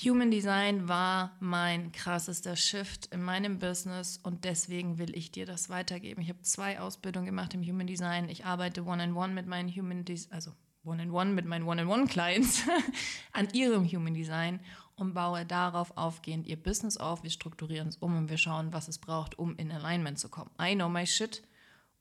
Human 0.04 0.30
Design 0.30 0.88
war 0.88 1.34
mein 1.40 1.90
krassester 1.90 2.54
Shift 2.54 3.06
in 3.14 3.22
meinem 3.22 3.58
Business 3.58 4.20
und 4.22 4.44
deswegen 4.44 4.98
will 4.98 5.16
ich 5.16 5.32
dir 5.32 5.46
das 5.46 5.70
weitergeben. 5.70 6.20
Ich 6.20 6.28
habe 6.28 6.42
zwei 6.42 6.80
Ausbildungen 6.80 7.24
gemacht 7.24 7.54
im 7.54 7.62
Human 7.62 7.86
Design. 7.86 8.28
Ich 8.28 8.44
arbeite 8.44 8.84
one-on-one 8.84 9.32
mit 9.32 9.46
meinen 9.46 9.74
Human 9.74 10.04
Design, 10.04 10.34
also 10.34 10.52
one-on-one 10.84 11.32
mit 11.32 11.46
meinen 11.46 11.66
One-on-One-Clients 11.66 12.64
an 13.32 13.48
ihrem 13.54 13.86
Human 13.86 14.12
Design 14.12 14.60
und 14.96 15.14
baue 15.14 15.46
darauf 15.46 15.96
aufgehend 15.96 16.46
ihr 16.46 16.62
Business 16.62 16.98
auf. 16.98 17.22
Wir 17.22 17.30
strukturieren 17.30 17.88
es 17.88 17.96
um 17.96 18.18
und 18.18 18.28
wir 18.28 18.36
schauen, 18.36 18.74
was 18.74 18.88
es 18.88 18.98
braucht, 18.98 19.38
um 19.38 19.56
in 19.56 19.72
Alignment 19.72 20.18
zu 20.18 20.28
kommen. 20.28 20.50
I 20.60 20.74
know 20.74 20.90
my 20.90 21.06
shit 21.06 21.42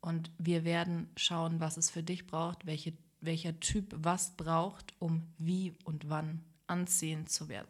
und 0.02 0.32
wir 0.38 0.66
werden 0.66 1.10
schauen, 1.16 1.62
was 1.62 1.78
es 1.78 1.92
für 1.92 2.04
dich 2.04 2.28
braucht, 2.28 2.66
welche, 2.66 2.92
welcher 3.22 3.58
Typ 3.62 3.96
was 3.98 4.36
braucht, 4.36 4.94
um 5.00 5.24
wie 5.38 5.78
und 5.86 6.10
wann 6.10 6.44
anziehend 6.68 7.30
zu 7.30 7.48
werden. 7.48 7.70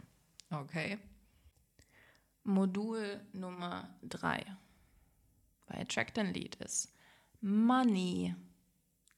Okay. 0.51 0.99
Modul 2.43 3.21
Nummer 3.33 3.89
3 4.03 4.45
bei 5.65 5.81
Attract 5.81 6.19
and 6.19 6.35
Lead 6.35 6.55
ist 6.55 6.93
Money 7.41 8.35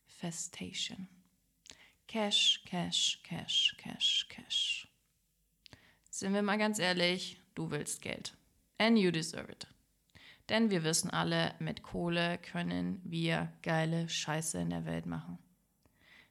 Festation. 0.05 1.07
Cash, 2.07 2.63
Cash, 2.65 3.21
Cash, 3.23 3.75
Cash, 3.77 4.27
Cash. 4.29 4.87
Sind 6.09 6.33
wir 6.33 6.41
mal 6.41 6.57
ganz 6.57 6.79
ehrlich, 6.79 7.41
du 7.53 7.69
willst 7.69 8.01
Geld. 8.01 8.33
And 8.77 8.97
you 8.97 9.11
deserve 9.11 9.51
it. 9.51 9.67
Denn 10.49 10.69
wir 10.69 10.83
wissen 10.83 11.09
alle, 11.09 11.53
mit 11.59 11.83
Kohle 11.83 12.37
können 12.37 13.01
wir 13.03 13.51
geile 13.61 14.07
Scheiße 14.07 14.59
in 14.59 14.69
der 14.69 14.85
Welt 14.85 15.05
machen. 15.05 15.37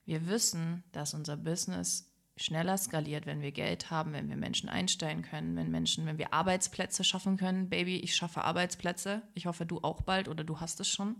Wir 0.06 0.26
wissen, 0.26 0.82
dass 0.92 1.12
unser 1.12 1.36
Business 1.36 2.10
schneller 2.36 2.76
skaliert, 2.76 3.26
wenn 3.26 3.40
wir 3.40 3.52
Geld 3.52 3.90
haben, 3.90 4.12
wenn 4.12 4.28
wir 4.28 4.36
Menschen 4.36 4.68
einstellen 4.68 5.22
können, 5.22 5.56
wenn 5.56 5.70
Menschen, 5.70 6.06
wenn 6.06 6.18
wir 6.18 6.34
Arbeitsplätze 6.34 7.02
schaffen 7.02 7.36
können. 7.36 7.68
Baby, 7.68 7.96
ich 7.96 8.14
schaffe 8.14 8.44
Arbeitsplätze. 8.44 9.22
Ich 9.34 9.46
hoffe, 9.46 9.64
du 9.64 9.80
auch 9.82 10.02
bald 10.02 10.28
oder 10.28 10.44
du 10.44 10.60
hast 10.60 10.80
es 10.80 10.88
schon. 10.88 11.16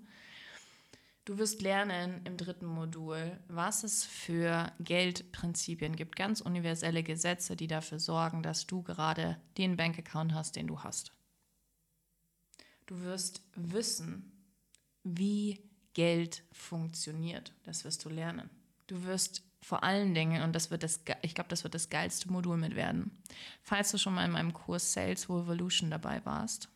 Du 1.24 1.38
wirst 1.38 1.60
lernen 1.60 2.20
im 2.24 2.36
dritten 2.36 2.66
Modul, 2.66 3.36
was 3.48 3.82
es 3.82 4.04
für 4.04 4.72
Geldprinzipien 4.78 5.96
gibt, 5.96 6.14
ganz 6.14 6.40
universelle 6.40 7.02
Gesetze, 7.02 7.56
die 7.56 7.66
dafür 7.66 7.98
sorgen, 7.98 8.44
dass 8.44 8.68
du 8.68 8.82
gerade 8.82 9.40
den 9.58 9.76
Bankaccount 9.76 10.34
hast, 10.34 10.54
den 10.54 10.68
du 10.68 10.84
hast. 10.84 11.12
Du 12.86 13.00
wirst 13.00 13.42
wissen, 13.56 14.46
wie 15.02 15.68
Geld 15.94 16.44
funktioniert. 16.52 17.52
Das 17.64 17.84
wirst 17.84 18.04
du 18.04 18.08
lernen. 18.08 18.48
Du 18.86 19.02
wirst 19.02 19.42
vor 19.66 19.82
allen 19.82 20.14
Dingen, 20.14 20.42
und 20.42 20.52
das 20.52 20.70
wird 20.70 20.84
das, 20.84 21.00
ich 21.22 21.34
glaube, 21.34 21.50
das 21.50 21.64
wird 21.64 21.74
das 21.74 21.90
geilste 21.90 22.30
Modul 22.30 22.56
mit 22.56 22.76
werden, 22.76 23.10
falls 23.62 23.90
du 23.90 23.98
schon 23.98 24.14
mal 24.14 24.24
in 24.24 24.30
meinem 24.30 24.52
Kurs 24.52 24.92
Sales 24.92 25.28
Revolution 25.28 25.90
dabei 25.90 26.24
warst. 26.24 26.68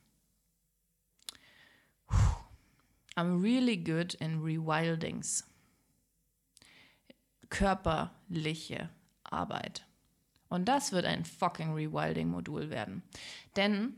I'm 3.14 3.40
really 3.40 3.76
good 3.76 4.14
in 4.14 4.42
rewildings. 4.42 5.46
Körperliche 7.48 8.90
Arbeit. 9.22 9.86
Und 10.48 10.64
das 10.64 10.90
wird 10.90 11.04
ein 11.04 11.24
fucking 11.24 11.72
Rewilding-Modul 11.72 12.70
werden. 12.70 13.04
Denn 13.54 13.94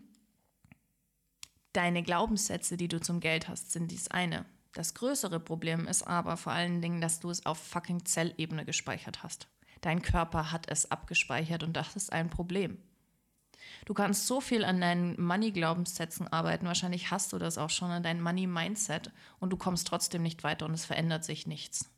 deine 1.72 2.02
Glaubenssätze, 2.02 2.76
die 2.76 2.88
du 2.88 3.00
zum 3.00 3.20
Geld 3.20 3.48
hast, 3.48 3.72
sind 3.72 3.90
dies 3.90 4.08
eine. 4.08 4.44
Das 4.72 4.94
größere 4.94 5.38
Problem 5.38 5.86
ist 5.86 6.02
aber 6.02 6.36
vor 6.36 6.52
allen 6.52 6.80
Dingen, 6.80 7.00
dass 7.00 7.20
du 7.20 7.30
es 7.30 7.44
auf 7.44 7.58
fucking 7.58 8.04
Zellebene 8.04 8.64
gespeichert 8.64 9.22
hast. 9.22 9.48
Dein 9.82 10.00
Körper 10.00 10.52
hat 10.52 10.66
es 10.70 10.90
abgespeichert 10.90 11.62
und 11.62 11.74
das 11.74 11.96
ist 11.96 12.12
ein 12.12 12.30
Problem. 12.30 12.78
Du 13.84 13.94
kannst 13.94 14.26
so 14.26 14.40
viel 14.40 14.64
an 14.64 14.80
deinen 14.80 15.20
Money-Glaubenssätzen 15.20 16.28
arbeiten, 16.28 16.66
wahrscheinlich 16.66 17.10
hast 17.10 17.32
du 17.32 17.38
das 17.38 17.58
auch 17.58 17.70
schon 17.70 17.90
an 17.90 18.02
deinem 18.02 18.22
Money-Mindset 18.22 19.10
und 19.40 19.50
du 19.50 19.56
kommst 19.56 19.86
trotzdem 19.86 20.22
nicht 20.22 20.44
weiter 20.44 20.66
und 20.66 20.74
es 20.74 20.84
verändert 20.84 21.24
sich 21.24 21.46
nichts. 21.46 21.90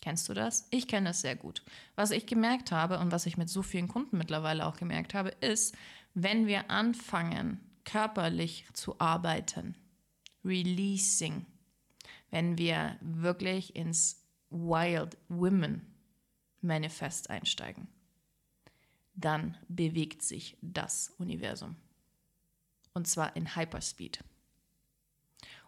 Kennst 0.00 0.28
du 0.28 0.34
das? 0.34 0.68
Ich 0.70 0.86
kenne 0.86 1.10
es 1.10 1.22
sehr 1.22 1.34
gut. 1.34 1.64
Was 1.96 2.12
ich 2.12 2.26
gemerkt 2.26 2.70
habe 2.70 2.98
und 3.00 3.10
was 3.10 3.26
ich 3.26 3.36
mit 3.36 3.48
so 3.48 3.62
vielen 3.62 3.88
Kunden 3.88 4.16
mittlerweile 4.16 4.66
auch 4.66 4.76
gemerkt 4.76 5.14
habe, 5.14 5.30
ist, 5.40 5.76
wenn 6.14 6.46
wir 6.46 6.70
anfangen, 6.70 7.60
körperlich 7.84 8.66
zu 8.74 9.00
arbeiten, 9.00 9.76
releasing, 10.44 11.46
wenn 12.30 12.58
wir 12.58 12.96
wirklich 13.00 13.74
ins 13.76 14.24
Wild 14.50 15.16
Women 15.28 15.86
Manifest 16.60 17.30
einsteigen, 17.30 17.88
dann 19.14 19.56
bewegt 19.68 20.22
sich 20.22 20.56
das 20.60 21.14
Universum. 21.18 21.76
Und 22.94 23.06
zwar 23.06 23.36
in 23.36 23.56
Hyperspeed. 23.56 24.24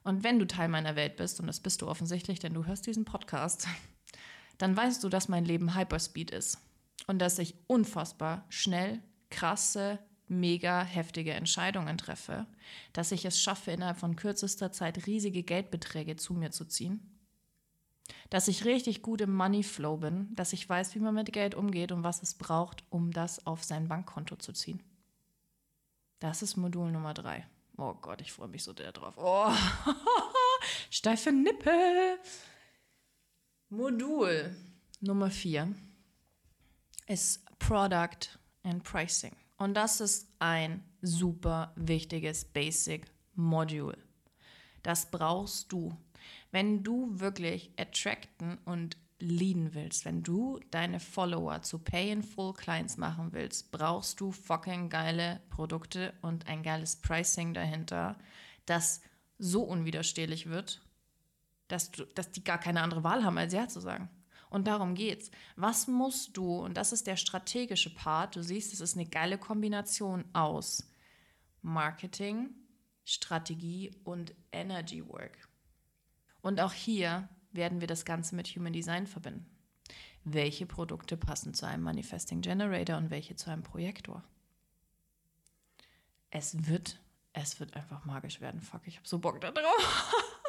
Und 0.03 0.25
wenn 0.25 0.39
du 0.39 0.47
Teil 0.47 0.69
meiner 0.69 0.97
Welt 0.97 1.17
bist, 1.17 1.41
und 1.41 1.47
das 1.47 1.61
bist 1.61 1.83
du 1.83 1.89
offensichtlich, 1.89 2.39
denn 2.39 2.55
du 2.55 2.65
hörst 2.65 2.87
diesen 2.87 3.05
Podcast, 3.05 3.69
dann 4.59 4.77
weißt 4.77 5.05
du, 5.05 5.09
dass 5.09 5.29
mein 5.29 5.45
Leben 5.45 5.77
Hyperspeed 5.77 6.31
ist. 6.31 6.59
Und 7.07 7.19
dass 7.19 7.39
ich 7.39 7.55
unfassbar 7.67 8.45
schnell, 8.49 9.03
krasse, 9.31 9.99
mega 10.31 10.83
heftige 10.83 11.33
Entscheidungen 11.33 11.99
treffe, 11.99 12.47
dass 12.93 13.13
ich 13.13 13.25
es 13.25 13.41
schaffe, 13.41 13.73
innerhalb 13.73 13.99
von 13.99 14.17
kürzester 14.17 14.73
Zeit 14.73 15.07
riesige 15.07 15.43
Geldbeträge 15.43 16.17
zu 16.17 16.35
mir 16.35 16.51
zu 16.51 16.65
ziehen, 16.65 17.01
dass 18.31 18.49
ich 18.49 18.65
richtig 18.65 19.03
gut 19.03 19.21
im 19.21 19.35
Money 19.35 19.63
Flow 19.63 19.97
bin, 19.97 20.35
dass 20.35 20.53
ich 20.53 20.69
weiß, 20.69 20.95
wie 20.95 21.01
man 21.01 21.15
mit 21.15 21.33
Geld 21.33 21.55
umgeht 21.55 21.93
und 21.93 22.03
was 22.03 22.23
es 22.23 22.35
braucht, 22.35 22.85
um 22.91 23.13
das 23.13 23.47
auf 23.47 23.65
sein 23.65 23.89
Bankkonto 23.89 24.37
zu 24.37 24.53
ziehen. 24.53 24.83
Das 26.21 26.43
ist 26.43 26.57
Modul 26.57 26.91
Nummer 26.91 27.15
drei. 27.15 27.47
Oh 27.77 27.95
Gott, 27.95 28.21
ich 28.21 28.33
freue 28.33 28.49
mich 28.49 28.63
so 28.63 28.73
der 28.73 28.93
drauf. 28.93 29.15
Oh, 29.17 29.51
steife 30.91 31.33
Nippel. 31.33 32.19
Modul 33.71 34.55
Nummer 35.01 35.31
vier 35.31 35.75
ist 37.07 37.43
Product 37.59 38.39
and 38.65 38.85
Pricing. 38.85 39.35
Und 39.61 39.75
das 39.75 40.01
ist 40.01 40.27
ein 40.39 40.83
super 41.03 41.75
wichtiges 41.77 42.47
Basic 42.47 43.05
Module. 43.35 43.99
Das 44.83 45.11
brauchst 45.11 45.71
du. 45.71 45.95
Wenn 46.51 46.83
du 46.83 47.21
wirklich 47.21 47.71
attracten 47.79 48.57
und 48.65 48.97
leaden 49.19 49.75
willst, 49.75 50.07
wenn 50.07 50.23
du 50.23 50.59
deine 50.71 50.99
Follower 50.99 51.61
zu 51.61 51.79
Pay-in-Full 51.79 52.55
Clients 52.55 52.97
machen 52.97 53.33
willst, 53.33 53.71
brauchst 53.71 54.19
du 54.23 54.33
fucking 54.33 54.89
geile 54.89 55.43
Produkte 55.51 56.15
und 56.23 56.47
ein 56.47 56.63
geiles 56.63 56.97
Pricing 56.97 57.53
dahinter, 57.53 58.17
das 58.65 59.03
so 59.37 59.63
unwiderstehlich 59.63 60.49
wird, 60.49 60.81
dass, 61.69 61.91
du, 61.91 62.07
dass 62.07 62.31
die 62.31 62.45
gar 62.45 62.59
keine 62.59 62.81
andere 62.81 63.05
Wahl 63.05 63.25
haben, 63.25 63.37
als 63.37 63.53
Ja 63.53 63.69
zu 63.69 63.81
sagen. 63.81 64.09
Und 64.51 64.67
darum 64.67 64.95
geht's. 64.95 65.31
Was 65.57 65.87
musst 65.87 66.37
du, 66.37 66.59
und 66.59 66.77
das 66.77 66.93
ist 66.93 67.07
der 67.07 67.17
strategische 67.17 67.95
Part, 67.95 68.37
du 68.37 68.43
siehst, 68.43 68.73
es 68.73 68.81
ist 68.81 68.97
eine 68.97 69.07
geile 69.07 69.39
Kombination 69.39 70.25
aus 70.33 70.91
Marketing, 71.63 72.51
Strategie 73.05 73.93
und 74.05 74.35
Energy 74.53 75.07
Work. 75.07 75.49
Und 76.43 76.61
auch 76.61 76.73
hier 76.73 77.29
werden 77.53 77.81
wir 77.81 77.89
das 77.89 78.05
Ganze 78.05 78.35
mit 78.35 78.49
Human 78.49 78.73
Design 78.73 79.07
verbinden. 79.07 79.47
Welche 80.25 80.67
Produkte 80.67 81.17
passen 81.17 81.55
zu 81.55 81.67
einem 81.67 81.83
Manifesting 81.83 82.41
Generator 82.41 82.97
und 82.97 83.11
welche 83.11 83.37
zu 83.37 83.51
einem 83.51 83.63
Projektor? 83.63 84.23
Es 86.31 86.67
wird, 86.67 87.01
es 87.33 87.59
wird 87.59 87.75
einfach 87.75 88.05
magisch 88.05 88.41
werden. 88.41 88.61
Fuck, 88.61 88.83
ich 88.87 88.97
habe 88.97 89.09
so 89.09 89.19
Bock 89.19 89.41
da 89.41 89.51
drauf. 89.51 90.15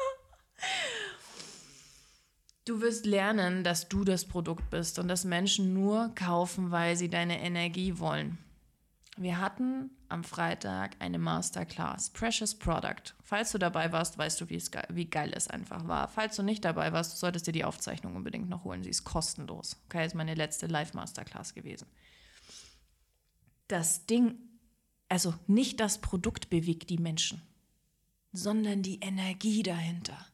Du 2.64 2.80
wirst 2.80 3.06
lernen, 3.06 3.64
dass 3.64 3.88
du 3.88 4.04
das 4.04 4.24
Produkt 4.24 4.70
bist 4.70 5.00
und 5.00 5.08
dass 5.08 5.24
Menschen 5.24 5.74
nur 5.74 6.14
kaufen, 6.14 6.70
weil 6.70 6.96
sie 6.96 7.08
deine 7.08 7.40
Energie 7.40 7.98
wollen. 7.98 8.38
Wir 9.16 9.40
hatten 9.40 9.90
am 10.08 10.24
Freitag 10.24 10.96
eine 11.00 11.18
Masterclass, 11.18 12.10
Precious 12.10 12.54
Product. 12.54 13.14
Falls 13.22 13.52
du 13.52 13.58
dabei 13.58 13.92
warst, 13.92 14.16
weißt 14.16 14.40
du, 14.40 14.48
wie, 14.48 15.04
geil 15.06 15.32
es 15.34 15.48
einfach 15.48 15.86
war. 15.86 16.08
Falls 16.08 16.36
du 16.36 16.42
nicht 16.42 16.64
dabei 16.64 16.92
warst, 16.92 17.18
solltest 17.18 17.46
du 17.46 17.52
dir 17.52 17.60
die 17.60 17.64
Aufzeichnung 17.64 18.16
unbedingt 18.16 18.48
noch 18.48 18.64
holen. 18.64 18.82
Sie 18.82 18.90
ist 18.90 19.04
kostenlos. 19.04 19.76
Okay, 19.86 20.06
ist 20.06 20.14
meine 20.14 20.34
letzte 20.34 20.66
Live-Masterclass 20.66 21.54
gewesen. 21.54 21.88
Das 23.68 24.06
Ding, 24.06 24.38
also 25.08 25.34
nicht 25.46 25.80
das 25.80 26.00
Produkt 26.00 26.48
bewegt 26.48 26.88
die 26.88 26.98
Menschen, 26.98 27.42
sondern 28.32 28.82
die 28.82 29.00
Energie 29.00 29.62
dahinter. 29.62 30.26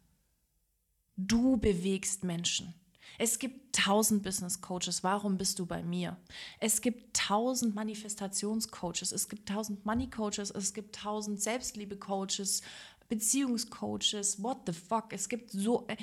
Du 1.20 1.56
bewegst 1.56 2.22
Menschen. 2.22 2.74
Es 3.18 3.40
gibt 3.40 3.74
tausend 3.74 4.22
Business 4.22 4.60
Coaches. 4.60 5.02
Warum 5.02 5.36
bist 5.36 5.58
du 5.58 5.66
bei 5.66 5.82
mir? 5.82 6.16
Es 6.60 6.80
gibt 6.80 7.16
tausend 7.16 7.74
Manifestationscoaches. 7.74 9.10
Es 9.10 9.28
gibt 9.28 9.48
tausend 9.48 9.84
Money 9.84 10.08
Coaches. 10.08 10.52
Es 10.52 10.72
gibt 10.72 10.94
tausend 10.94 11.42
Selbstliebe 11.42 11.96
Coaches, 11.96 12.62
Beziehungscoaches. 13.08 14.40
What 14.40 14.58
the 14.66 14.72
fuck? 14.72 15.12
Es 15.12 15.28
gibt 15.28 15.50
so. 15.50 15.88
Äh, 15.88 15.96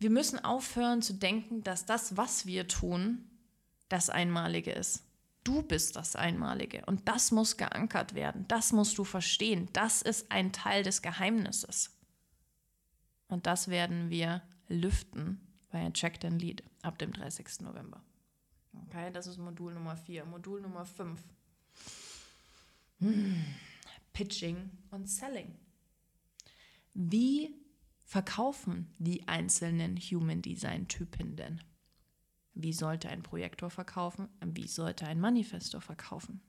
wir 0.00 0.10
müssen 0.10 0.44
aufhören 0.44 1.00
zu 1.00 1.14
denken, 1.14 1.62
dass 1.62 1.86
das, 1.86 2.16
was 2.16 2.44
wir 2.44 2.66
tun, 2.66 3.24
das 3.88 4.10
Einmalige 4.10 4.72
ist. 4.72 5.04
Du 5.44 5.62
bist 5.62 5.94
das 5.94 6.16
Einmalige 6.16 6.82
und 6.86 7.08
das 7.08 7.30
muss 7.30 7.56
geankert 7.56 8.14
werden. 8.14 8.46
Das 8.48 8.72
musst 8.72 8.98
du 8.98 9.04
verstehen. 9.04 9.68
Das 9.72 10.02
ist 10.02 10.32
ein 10.32 10.52
Teil 10.52 10.82
des 10.82 11.02
Geheimnisses. 11.02 11.97
Und 13.28 13.46
das 13.46 13.68
werden 13.68 14.10
wir 14.10 14.42
lüften 14.68 15.40
bei 15.70 15.88
Check 15.90 16.20
Then 16.20 16.38
Lead 16.38 16.62
ab 16.82 16.98
dem 16.98 17.12
30. 17.12 17.60
November. 17.60 18.02
Okay, 18.86 19.10
das 19.12 19.26
ist 19.26 19.38
Modul 19.38 19.74
Nummer 19.74 19.96
4. 19.96 20.24
Modul 20.24 20.60
Nummer 20.60 20.84
5. 20.84 21.20
Hm. 23.00 23.44
Pitching 24.12 24.70
und 24.90 25.08
Selling. 25.08 25.54
Wie 26.94 27.54
verkaufen 28.04 28.92
die 28.98 29.28
einzelnen 29.28 29.96
Human 29.96 30.42
Design 30.42 30.88
Typen 30.88 31.36
denn? 31.36 31.62
Wie 32.54 32.72
sollte 32.72 33.08
ein 33.08 33.22
Projektor 33.22 33.70
verkaufen? 33.70 34.28
Wie 34.44 34.66
sollte 34.66 35.06
ein 35.06 35.20
Manifestor 35.20 35.80
verkaufen? 35.80 36.40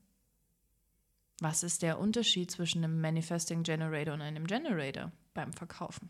Was 1.39 1.63
ist 1.63 1.83
der 1.83 1.99
Unterschied 1.99 2.49
zwischen 2.49 2.83
einem 2.83 2.99
Manifesting 2.99 3.63
Generator 3.63 4.15
und 4.15 4.21
einem 4.21 4.47
Generator 4.47 5.11
beim 5.33 5.53
Verkaufen? 5.53 6.09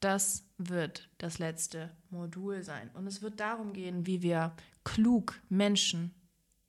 Das 0.00 0.44
wird 0.56 1.08
das 1.18 1.38
letzte 1.38 1.90
Modul 2.10 2.62
sein. 2.62 2.90
Und 2.94 3.06
es 3.06 3.22
wird 3.22 3.38
darum 3.38 3.72
gehen, 3.72 4.06
wie 4.06 4.22
wir 4.22 4.54
klug 4.84 5.40
Menschen 5.48 6.14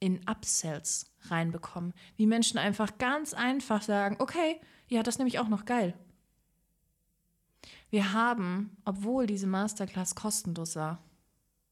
in 0.00 0.20
Upsells 0.28 1.06
reinbekommen. 1.22 1.94
Wie 2.16 2.26
Menschen 2.26 2.58
einfach 2.58 2.98
ganz 2.98 3.34
einfach 3.34 3.82
sagen, 3.82 4.16
okay, 4.18 4.60
ja, 4.88 5.02
das 5.02 5.18
nehme 5.18 5.28
ich 5.28 5.38
auch 5.38 5.48
noch 5.48 5.64
geil. 5.64 5.94
Wir 7.88 8.12
haben, 8.12 8.76
obwohl 8.84 9.26
diese 9.26 9.46
Masterclass 9.46 10.14
kostenlos 10.14 10.76
war, 10.76 11.02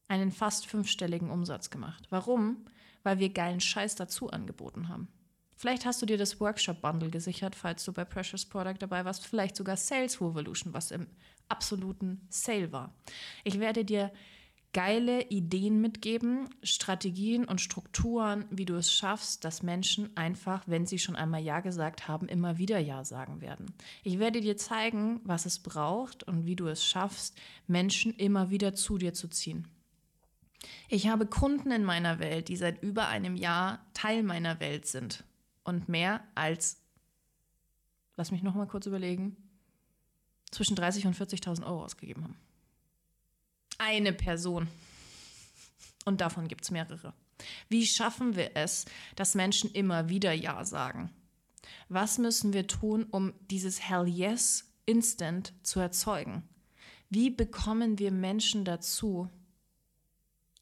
einen 0.07 0.31
fast 0.31 0.67
fünfstelligen 0.67 1.29
Umsatz 1.29 1.69
gemacht. 1.69 2.07
Warum? 2.09 2.65
Weil 3.03 3.19
wir 3.19 3.29
geilen 3.29 3.59
Scheiß 3.59 3.95
dazu 3.95 4.29
angeboten 4.29 4.87
haben. 4.87 5.07
Vielleicht 5.61 5.85
hast 5.85 6.01
du 6.01 6.07
dir 6.07 6.17
das 6.17 6.39
Workshop-Bundle 6.39 7.11
gesichert, 7.11 7.55
falls 7.55 7.85
du 7.85 7.93
bei 7.93 8.03
Precious 8.03 8.47
Product 8.47 8.77
dabei 8.79 9.05
warst. 9.05 9.27
Vielleicht 9.27 9.55
sogar 9.55 9.77
Sales 9.77 10.19
Revolution, 10.19 10.73
was 10.73 10.89
im 10.89 11.05
absoluten 11.49 12.25
Sale 12.29 12.71
war. 12.71 12.95
Ich 13.43 13.59
werde 13.59 13.85
dir 13.85 14.11
geile 14.73 15.21
Ideen 15.29 15.79
mitgeben, 15.79 16.49
Strategien 16.63 17.45
und 17.45 17.61
Strukturen, 17.61 18.45
wie 18.49 18.65
du 18.65 18.73
es 18.73 18.91
schaffst, 18.91 19.45
dass 19.45 19.61
Menschen 19.61 20.09
einfach, 20.17 20.63
wenn 20.65 20.87
sie 20.87 20.97
schon 20.97 21.15
einmal 21.15 21.43
Ja 21.43 21.59
gesagt 21.59 22.07
haben, 22.07 22.27
immer 22.27 22.57
wieder 22.57 22.79
Ja 22.79 23.05
sagen 23.05 23.39
werden. 23.39 23.71
Ich 24.03 24.17
werde 24.17 24.41
dir 24.41 24.57
zeigen, 24.57 25.21
was 25.25 25.45
es 25.45 25.59
braucht 25.59 26.23
und 26.23 26.47
wie 26.47 26.55
du 26.55 26.65
es 26.69 26.83
schaffst, 26.83 27.37
Menschen 27.67 28.15
immer 28.15 28.49
wieder 28.49 28.73
zu 28.73 28.97
dir 28.97 29.13
zu 29.13 29.27
ziehen. 29.27 29.67
Ich 30.89 31.07
habe 31.07 31.27
Kunden 31.27 31.69
in 31.69 31.83
meiner 31.83 32.17
Welt, 32.17 32.47
die 32.47 32.55
seit 32.55 32.81
über 32.81 33.09
einem 33.09 33.35
Jahr 33.35 33.85
Teil 33.93 34.23
meiner 34.23 34.59
Welt 34.59 34.87
sind 34.87 35.23
und 35.63 35.89
mehr 35.89 36.23
als, 36.35 36.81
lass 38.15 38.31
mich 38.31 38.43
noch 38.43 38.55
mal 38.55 38.67
kurz 38.67 38.85
überlegen, 38.85 39.37
zwischen 40.51 40.75
30 40.75 41.07
und 41.07 41.15
40.000 41.15 41.65
Euro 41.65 41.83
ausgegeben 41.83 42.23
haben. 42.23 42.37
Eine 43.77 44.13
Person. 44.13 44.67
Und 46.05 46.21
davon 46.21 46.47
gibt 46.47 46.63
es 46.63 46.71
mehrere. 46.71 47.13
Wie 47.69 47.85
schaffen 47.85 48.35
wir 48.35 48.55
es, 48.55 48.85
dass 49.15 49.35
Menschen 49.35 49.71
immer 49.71 50.09
wieder 50.09 50.33
Ja 50.33 50.63
sagen? 50.65 51.11
Was 51.89 52.17
müssen 52.17 52.53
wir 52.53 52.67
tun, 52.67 53.05
um 53.09 53.33
dieses 53.49 53.81
Hell 53.81 54.07
Yes 54.07 54.71
Instant 54.85 55.53
zu 55.63 55.79
erzeugen? 55.79 56.47
Wie 57.09 57.29
bekommen 57.29 57.99
wir 57.99 58.11
Menschen 58.11 58.65
dazu, 58.65 59.29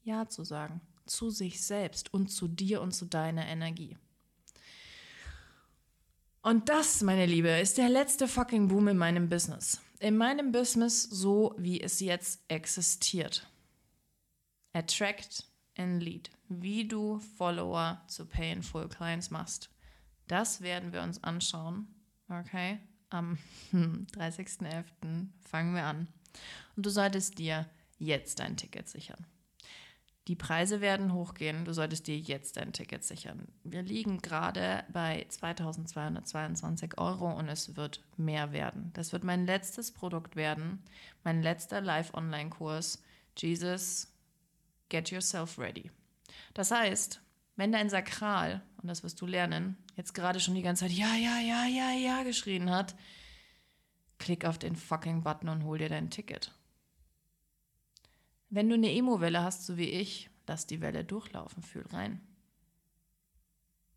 Ja 0.02 0.28
zu 0.28 0.44
sagen? 0.44 0.80
Zu 1.06 1.30
sich 1.30 1.62
selbst 1.62 2.12
und 2.12 2.28
zu 2.28 2.48
dir 2.48 2.80
und 2.80 2.92
zu 2.92 3.06
deiner 3.06 3.46
Energie. 3.46 3.96
Und 6.42 6.68
das, 6.68 7.02
meine 7.02 7.26
Liebe, 7.26 7.48
ist 7.48 7.76
der 7.76 7.88
letzte 7.88 8.26
fucking 8.26 8.68
Boom 8.68 8.88
in 8.88 8.96
meinem 8.96 9.28
Business. 9.28 9.80
In 9.98 10.16
meinem 10.16 10.52
Business 10.52 11.02
so, 11.02 11.54
wie 11.58 11.80
es 11.80 12.00
jetzt 12.00 12.40
existiert. 12.48 13.46
Attract 14.72 15.44
and 15.76 16.02
Lead. 16.02 16.30
Wie 16.48 16.88
du 16.88 17.18
Follower 17.36 18.02
zu 18.06 18.24
Pay 18.24 18.52
in 18.52 18.62
Full 18.62 18.88
Clients 18.88 19.30
machst. 19.30 19.68
Das 20.28 20.62
werden 20.62 20.92
wir 20.92 21.02
uns 21.02 21.22
anschauen. 21.22 21.88
Okay? 22.28 22.78
Am 23.10 23.36
30.11. 23.72 25.26
fangen 25.40 25.74
wir 25.74 25.84
an. 25.84 26.08
Und 26.76 26.86
du 26.86 26.90
solltest 26.90 27.38
dir 27.38 27.68
jetzt 27.98 28.38
dein 28.38 28.56
Ticket 28.56 28.88
sichern. 28.88 29.26
Die 30.28 30.36
Preise 30.36 30.80
werden 30.80 31.12
hochgehen. 31.12 31.64
Du 31.64 31.72
solltest 31.72 32.06
dir 32.06 32.18
jetzt 32.18 32.56
dein 32.56 32.72
Ticket 32.72 33.02
sichern. 33.04 33.48
Wir 33.64 33.82
liegen 33.82 34.18
gerade 34.20 34.84
bei 34.92 35.26
2222 35.28 36.98
Euro 36.98 37.32
und 37.32 37.48
es 37.48 37.76
wird 37.76 38.02
mehr 38.16 38.52
werden. 38.52 38.90
Das 38.92 39.12
wird 39.12 39.24
mein 39.24 39.46
letztes 39.46 39.92
Produkt 39.92 40.36
werden, 40.36 40.82
mein 41.24 41.42
letzter 41.42 41.80
Live-Online-Kurs. 41.80 43.02
Jesus, 43.36 44.08
get 44.88 45.10
yourself 45.10 45.58
ready. 45.58 45.90
Das 46.54 46.70
heißt, 46.70 47.20
wenn 47.56 47.72
dein 47.72 47.90
Sakral, 47.90 48.62
und 48.80 48.88
das 48.88 49.02
wirst 49.02 49.20
du 49.20 49.26
lernen, 49.26 49.76
jetzt 49.96 50.14
gerade 50.14 50.40
schon 50.40 50.54
die 50.54 50.62
ganze 50.62 50.84
Zeit 50.86 50.96
ja, 50.96 51.14
ja, 51.14 51.40
ja, 51.40 51.64
ja, 51.66 51.90
ja 51.92 52.22
geschrien 52.22 52.70
hat, 52.70 52.94
klick 54.18 54.44
auf 54.44 54.58
den 54.58 54.76
fucking 54.76 55.22
Button 55.22 55.48
und 55.48 55.64
hol 55.64 55.78
dir 55.78 55.88
dein 55.88 56.10
Ticket. 56.10 56.52
Wenn 58.50 58.68
du 58.68 58.74
eine 58.74 58.92
Emo-Welle 58.92 59.42
hast, 59.42 59.64
so 59.64 59.76
wie 59.76 59.88
ich, 59.88 60.28
lass 60.46 60.66
die 60.66 60.80
Welle 60.80 61.04
durchlaufen, 61.04 61.62
fühl 61.62 61.86
rein. 61.92 62.20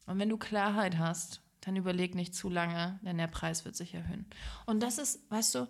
Und 0.05 0.19
wenn 0.19 0.29
du 0.29 0.37
Klarheit 0.37 0.99
hast, 0.99 1.41
dann 1.61 1.75
überleg 1.75 2.13
nicht 2.13 2.35
zu 2.35 2.49
lange, 2.49 2.99
denn 3.03 3.17
der 3.17 3.27
Preis 3.27 3.65
wird 3.65 3.75
sich 3.75 3.95
erhöhen. 3.95 4.27
Und 4.67 4.81
das 4.81 4.99
ist, 4.99 5.19
weißt 5.31 5.55
du, 5.55 5.67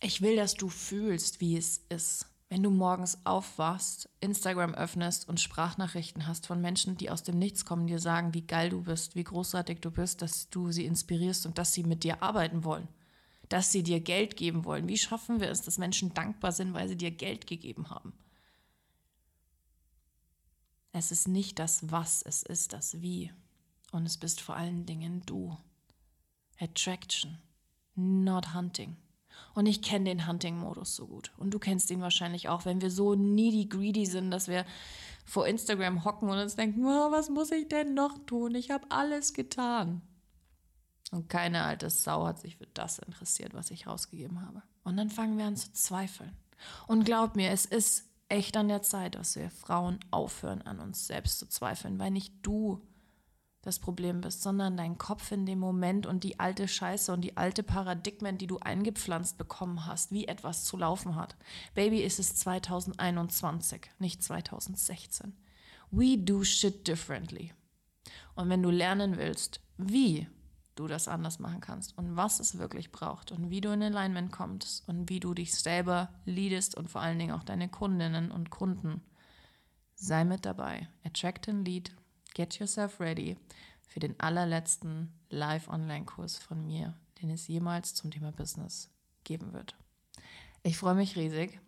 ich 0.00 0.20
will, 0.20 0.34
dass 0.34 0.54
du 0.54 0.68
fühlst, 0.68 1.40
wie 1.40 1.56
es 1.56 1.78
ist. 1.88 2.26
Wenn 2.48 2.62
du 2.62 2.70
morgens 2.70 3.24
aufwachst, 3.24 4.08
Instagram 4.20 4.74
öffnest 4.74 5.28
und 5.28 5.40
Sprachnachrichten 5.40 6.26
hast 6.26 6.46
von 6.46 6.60
Menschen, 6.60 6.96
die 6.96 7.10
aus 7.10 7.22
dem 7.22 7.38
Nichts 7.38 7.64
kommen, 7.64 7.86
dir 7.86 7.98
sagen, 7.98 8.34
wie 8.34 8.46
geil 8.46 8.70
du 8.70 8.82
bist, 8.82 9.14
wie 9.14 9.24
großartig 9.24 9.80
du 9.80 9.90
bist, 9.90 10.22
dass 10.22 10.48
du 10.50 10.72
sie 10.72 10.86
inspirierst 10.86 11.46
und 11.46 11.58
dass 11.58 11.72
sie 11.72 11.84
mit 11.84 12.02
dir 12.02 12.22
arbeiten 12.22 12.64
wollen 12.64 12.88
dass 13.48 13.72
sie 13.72 13.82
dir 13.82 14.00
Geld 14.00 14.36
geben 14.36 14.64
wollen. 14.64 14.88
Wie 14.88 14.98
schaffen 14.98 15.40
wir 15.40 15.50
es, 15.50 15.62
dass 15.62 15.78
Menschen 15.78 16.14
dankbar 16.14 16.52
sind, 16.52 16.74
weil 16.74 16.88
sie 16.88 16.96
dir 16.96 17.10
Geld 17.10 17.46
gegeben 17.46 17.90
haben? 17.90 18.12
Es 20.92 21.12
ist 21.12 21.28
nicht 21.28 21.58
das 21.58 21.90
Was, 21.90 22.22
es 22.22 22.42
ist 22.42 22.72
das 22.72 23.02
Wie. 23.02 23.32
Und 23.92 24.06
es 24.06 24.16
bist 24.16 24.40
vor 24.40 24.56
allen 24.56 24.86
Dingen 24.86 25.22
du. 25.26 25.56
Attraction, 26.58 27.38
not 27.94 28.54
hunting. 28.54 28.96
Und 29.54 29.66
ich 29.66 29.82
kenne 29.82 30.06
den 30.06 30.26
Hunting-Modus 30.26 30.96
so 30.96 31.06
gut. 31.06 31.32
Und 31.36 31.52
du 31.52 31.58
kennst 31.58 31.90
ihn 31.90 32.00
wahrscheinlich 32.00 32.48
auch, 32.48 32.64
wenn 32.64 32.80
wir 32.80 32.90
so 32.90 33.14
needy 33.14 33.66
greedy 33.66 34.06
sind, 34.06 34.30
dass 34.30 34.48
wir 34.48 34.64
vor 35.24 35.46
Instagram 35.46 36.04
hocken 36.04 36.28
und 36.28 36.38
uns 36.38 36.56
denken, 36.56 36.84
oh, 36.84 37.10
was 37.10 37.28
muss 37.28 37.50
ich 37.50 37.68
denn 37.68 37.94
noch 37.94 38.18
tun? 38.26 38.54
Ich 38.54 38.70
habe 38.70 38.90
alles 38.90 39.34
getan. 39.34 40.02
Und 41.16 41.30
keine 41.30 41.64
alte 41.64 41.88
Sau 41.88 42.26
hat 42.26 42.38
sich 42.38 42.58
für 42.58 42.66
das 42.74 42.98
interessiert, 42.98 43.54
was 43.54 43.70
ich 43.70 43.86
rausgegeben 43.86 44.42
habe. 44.42 44.62
Und 44.84 44.98
dann 44.98 45.08
fangen 45.08 45.38
wir 45.38 45.46
an 45.46 45.56
zu 45.56 45.72
zweifeln. 45.72 46.36
Und 46.86 47.06
glaub 47.06 47.36
mir, 47.36 47.50
es 47.50 47.64
ist 47.64 48.04
echt 48.28 48.54
an 48.58 48.68
der 48.68 48.82
Zeit, 48.82 49.14
dass 49.14 49.34
wir 49.34 49.48
Frauen 49.50 49.98
aufhören, 50.10 50.60
an 50.60 50.78
uns 50.78 51.06
selbst 51.06 51.38
zu 51.38 51.48
zweifeln, 51.48 51.98
weil 51.98 52.10
nicht 52.10 52.34
du 52.42 52.86
das 53.62 53.78
Problem 53.78 54.20
bist, 54.20 54.42
sondern 54.42 54.76
dein 54.76 54.98
Kopf 54.98 55.32
in 55.32 55.46
dem 55.46 55.58
Moment 55.58 56.06
und 56.06 56.22
die 56.22 56.38
alte 56.38 56.68
Scheiße 56.68 57.10
und 57.14 57.22
die 57.22 57.38
alte 57.38 57.62
Paradigmen, 57.62 58.36
die 58.36 58.46
du 58.46 58.58
eingepflanzt 58.58 59.38
bekommen 59.38 59.86
hast, 59.86 60.12
wie 60.12 60.28
etwas 60.28 60.64
zu 60.64 60.76
laufen 60.76 61.16
hat. 61.16 61.34
Baby, 61.74 62.02
ist 62.02 62.18
es 62.18 62.36
2021, 62.36 63.90
nicht 63.98 64.22
2016. 64.22 65.34
We 65.90 66.18
do 66.18 66.44
shit 66.44 66.86
differently. 66.86 67.54
Und 68.34 68.50
wenn 68.50 68.62
du 68.62 68.68
lernen 68.68 69.16
willst, 69.16 69.60
wie 69.78 70.28
du 70.76 70.86
das 70.86 71.08
anders 71.08 71.38
machen 71.38 71.60
kannst 71.60 71.96
und 71.98 72.16
was 72.16 72.38
es 72.38 72.58
wirklich 72.58 72.92
braucht 72.92 73.32
und 73.32 73.50
wie 73.50 73.60
du 73.60 73.72
in 73.72 73.82
Alignment 73.82 74.30
kommst 74.30 74.88
und 74.88 75.08
wie 75.08 75.20
du 75.20 75.34
dich 75.34 75.54
selber 75.54 76.10
leadest 76.24 76.76
und 76.76 76.88
vor 76.88 77.00
allen 77.00 77.18
Dingen 77.18 77.32
auch 77.32 77.42
deine 77.42 77.68
Kundinnen 77.68 78.30
und 78.30 78.50
Kunden, 78.50 79.02
sei 79.94 80.24
mit 80.24 80.44
dabei. 80.44 80.88
Attract 81.04 81.48
and 81.48 81.66
Lead 81.66 81.92
Get 82.34 82.58
Yourself 82.58 83.00
Ready 83.00 83.38
für 83.80 84.00
den 84.00 84.20
allerletzten 84.20 85.12
Live-Online-Kurs 85.30 86.36
von 86.38 86.66
mir, 86.66 86.94
den 87.22 87.30
es 87.30 87.48
jemals 87.48 87.94
zum 87.94 88.10
Thema 88.10 88.30
Business 88.30 88.90
geben 89.24 89.54
wird. 89.54 89.74
Ich 90.62 90.76
freue 90.76 90.94
mich 90.94 91.16
riesig. 91.16 91.60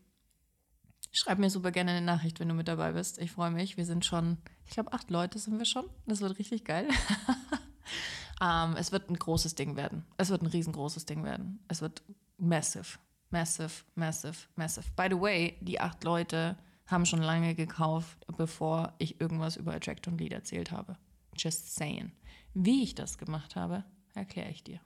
Schreib 1.11 1.38
mir 1.38 1.49
super 1.49 1.71
gerne 1.71 1.92
eine 1.92 2.05
Nachricht, 2.05 2.38
wenn 2.38 2.49
du 2.49 2.55
mit 2.55 2.68
dabei 2.68 2.92
bist. 2.92 3.18
Ich 3.18 3.33
freue 3.33 3.51
mich. 3.51 3.79
Wir 3.79 3.87
sind 3.87 4.05
schon, 4.05 4.37
ich 4.66 4.73
glaube, 4.73 4.92
acht 4.92 5.11
Leute 5.11 5.38
sind 5.38 5.59
wir 5.59 5.64
schon. 5.64 5.88
Das 6.05 6.21
wird 6.21 6.38
richtig 6.38 6.64
geil. 6.64 6.87
ähm, 8.40 8.77
es 8.77 8.92
wird 8.92 9.11
ein 9.11 9.18
großes 9.18 9.55
Ding 9.55 9.77
werden. 9.77 10.05
Es 10.16 10.31
wird 10.31 10.42
ein 10.42 10.46
riesengroßes 10.46 11.07
Ding 11.07 11.24
werden. 11.24 11.61
Es 11.68 11.81
wird 11.83 12.03
massive, 12.38 12.98
massive, 13.31 13.85
massive, 13.94 14.48
massive. 14.57 14.87
By 14.96 15.09
the 15.11 15.20
way, 15.20 15.57
die 15.61 15.81
acht 15.81 16.05
Leute 16.05 16.57
haben 16.87 17.05
schon 17.05 17.22
lange 17.22 17.55
gekauft, 17.55 18.27
bevor 18.37 18.94
ich 18.98 19.20
irgendwas 19.20 19.57
über 19.57 19.74
Attract 19.74 20.09
und 20.09 20.18
Lead 20.18 20.33
erzählt 20.33 20.70
habe. 20.70 20.96
Just 21.37 21.74
saying. 21.74 22.12
Wie 22.55 22.83
ich 22.83 22.94
das 22.94 23.18
gemacht 23.18 23.57
habe, 23.57 23.85
erkläre 24.14 24.51
ich 24.51 24.64
dir. 24.64 24.81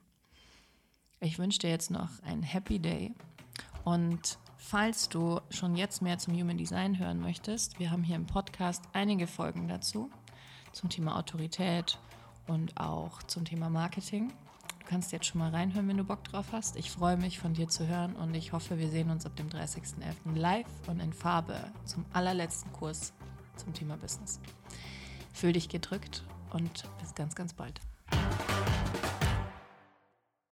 Ich 1.19 1.39
wünsche 1.39 1.59
dir 1.59 1.69
jetzt 1.69 1.89
noch 1.89 2.21
einen 2.23 2.43
Happy 2.43 2.79
Day 2.79 3.13
und 3.85 4.37
falls 4.57 5.07
du 5.09 5.39
schon 5.49 5.75
jetzt 5.75 6.01
mehr 6.01 6.17
zum 6.17 6.33
Human 6.33 6.57
Design 6.57 6.99
hören 6.99 7.19
möchtest, 7.19 7.79
wir 7.79 7.91
haben 7.91 8.03
hier 8.03 8.17
im 8.17 8.27
Podcast 8.27 8.83
einige 8.91 9.27
Folgen 9.27 9.67
dazu 9.67 10.09
zum 10.73 10.89
Thema 10.89 11.17
Autorität 11.17 11.97
und 12.47 12.77
auch 12.79 13.23
zum 13.23 13.45
Thema 13.45 13.69
Marketing. 13.69 14.31
Du 14.79 14.85
kannst 14.85 15.11
jetzt 15.11 15.25
schon 15.25 15.39
mal 15.39 15.51
reinhören, 15.51 15.87
wenn 15.87 15.97
du 15.97 16.03
Bock 16.03 16.23
drauf 16.23 16.47
hast. 16.51 16.75
Ich 16.75 16.91
freue 16.91 17.17
mich, 17.17 17.39
von 17.39 17.53
dir 17.53 17.69
zu 17.69 17.87
hören 17.87 18.15
und 18.15 18.33
ich 18.35 18.51
hoffe, 18.51 18.77
wir 18.77 18.89
sehen 18.89 19.09
uns 19.09 19.25
ab 19.25 19.35
dem 19.35 19.49
30.11. 19.49 20.35
live 20.35 20.67
und 20.87 20.99
in 20.99 21.13
Farbe 21.13 21.71
zum 21.85 22.05
allerletzten 22.11 22.71
Kurs 22.73 23.13
zum 23.55 23.73
Thema 23.73 23.97
Business. 23.97 24.39
Fühl 25.33 25.53
dich 25.53 25.69
gedrückt 25.69 26.23
und 26.51 26.83
bis 26.99 27.15
ganz, 27.15 27.35
ganz 27.35 27.53
bald. 27.53 27.79